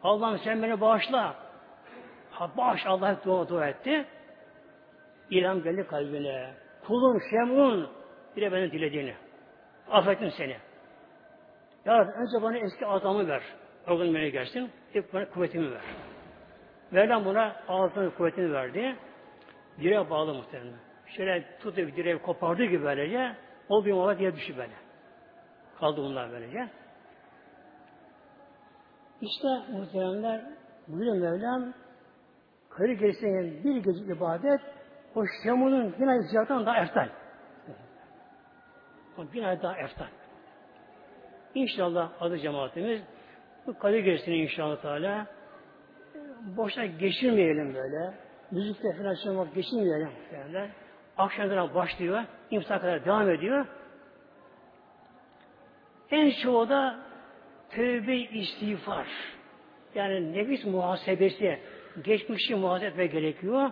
Allah'ım 0.02 0.38
sen 0.38 0.62
beni 0.62 0.80
bağışla. 0.80 1.49
Allah'a 2.40 3.24
dua, 3.24 3.48
dua 3.48 3.68
etti. 3.68 4.06
İlham 5.30 5.62
geldi 5.62 5.86
kalbine. 5.86 6.54
Kulum 6.86 7.18
şemun. 7.30 7.90
Bir 8.36 8.42
de 8.42 8.52
beni 8.52 8.72
dilediğini. 8.72 9.14
Affettim 9.90 10.30
seni. 10.36 10.56
Ya 11.84 11.98
önce 11.98 12.42
bana 12.42 12.58
eski 12.58 12.86
adamı 12.86 13.28
ver. 13.28 13.42
Oradan 13.86 14.14
beni 14.14 14.32
gelsin. 14.32 14.70
İlk 14.94 15.14
bana 15.14 15.30
kuvvetimi 15.30 15.72
ver. 15.72 15.82
Mevlam 16.90 17.24
buna 17.24 17.56
ağzının 17.68 18.10
kuvvetini 18.10 18.52
verdi. 18.52 18.96
Direğe 19.80 20.10
bağlı 20.10 20.34
muhtemelen. 20.34 20.78
Şöyle 21.16 21.58
tutup 21.58 21.96
direği 21.96 22.18
kopardığı 22.18 22.64
gibi 22.64 22.84
böylece 22.84 23.36
o 23.68 23.84
bir 23.84 23.92
mola 23.92 24.18
diye 24.18 24.36
düşü 24.36 24.56
böyle. 24.56 24.74
Kaldı 25.80 26.02
bunlar 26.02 26.32
böylece. 26.32 26.68
İşte 29.20 29.48
muhteremler 29.72 30.44
buyuruyor 30.88 31.32
Mevlam 31.32 31.72
karı 32.80 32.92
gerisine 32.92 33.64
bir 33.64 33.76
gece 33.76 34.04
ibadet 34.04 34.60
o 35.14 35.24
şamunun 35.44 35.94
bin 36.00 36.06
ay 36.06 36.18
ziyaratan 36.22 36.66
daha 36.66 36.82
eftal. 36.82 37.08
O 39.18 39.32
bin 39.32 39.42
daha 39.42 39.78
eftal. 39.78 40.06
İnşallah 41.54 42.10
adı 42.20 42.38
cemaatimiz 42.38 43.00
bu 43.66 43.78
kadir 43.78 43.98
gecesini 43.98 44.36
inşallah 44.36 44.82
Teala 44.82 45.26
boşuna 46.56 46.86
geçirmeyelim 46.86 47.74
böyle. 47.74 48.14
Müzikle 48.50 48.96
falan 48.96 49.14
çalmak 49.14 49.54
geçirmeyelim. 49.54 50.10
Yani. 50.32 50.70
Akşamdan 51.18 51.74
başlıyor, 51.74 52.22
imsak 52.50 52.80
kadar 52.80 53.04
devam 53.04 53.30
ediyor. 53.30 53.66
En 56.10 56.30
çoğu 56.42 56.68
da 56.68 57.00
tövbe 57.70 58.16
istiğfar. 58.16 59.06
Yani 59.94 60.32
nefis 60.32 60.64
muhasebesi, 60.64 61.60
geçmişi 62.04 62.54
muhasebe 62.54 63.06
gerekiyor. 63.06 63.70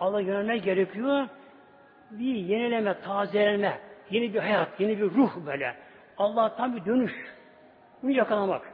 Allah 0.00 0.20
yönelmek 0.20 0.64
gerekiyor. 0.64 1.28
Bir 2.10 2.34
yenileme, 2.34 3.00
tazeleme, 3.00 3.80
yeni 4.10 4.34
bir 4.34 4.38
hayat, 4.38 4.80
yeni 4.80 4.98
bir 4.98 5.10
ruh 5.10 5.46
böyle. 5.46 5.76
Allah'tan 6.18 6.76
bir 6.76 6.84
dönüş. 6.84 7.12
Bunu 8.02 8.10
yakalamak. 8.10 8.72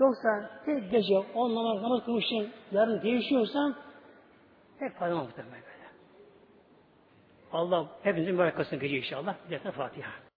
Yoksa 0.00 0.50
tek 0.64 0.90
gece 0.90 1.18
on 1.34 1.54
namaz 1.54 1.82
namaz 1.82 2.04
kılmışsın, 2.04 2.50
yarın 2.72 3.02
değişiyorsan 3.02 3.76
hep 4.78 4.98
faydalı 4.98 5.18
muhtemelen 5.18 5.52
böyle. 5.54 5.88
Allah 7.52 7.86
hepimizin 8.02 8.38
barakasını 8.38 8.80
gece 8.80 8.96
inşallah. 8.96 9.34
Bir 9.50 9.58
Fatiha. 9.58 10.31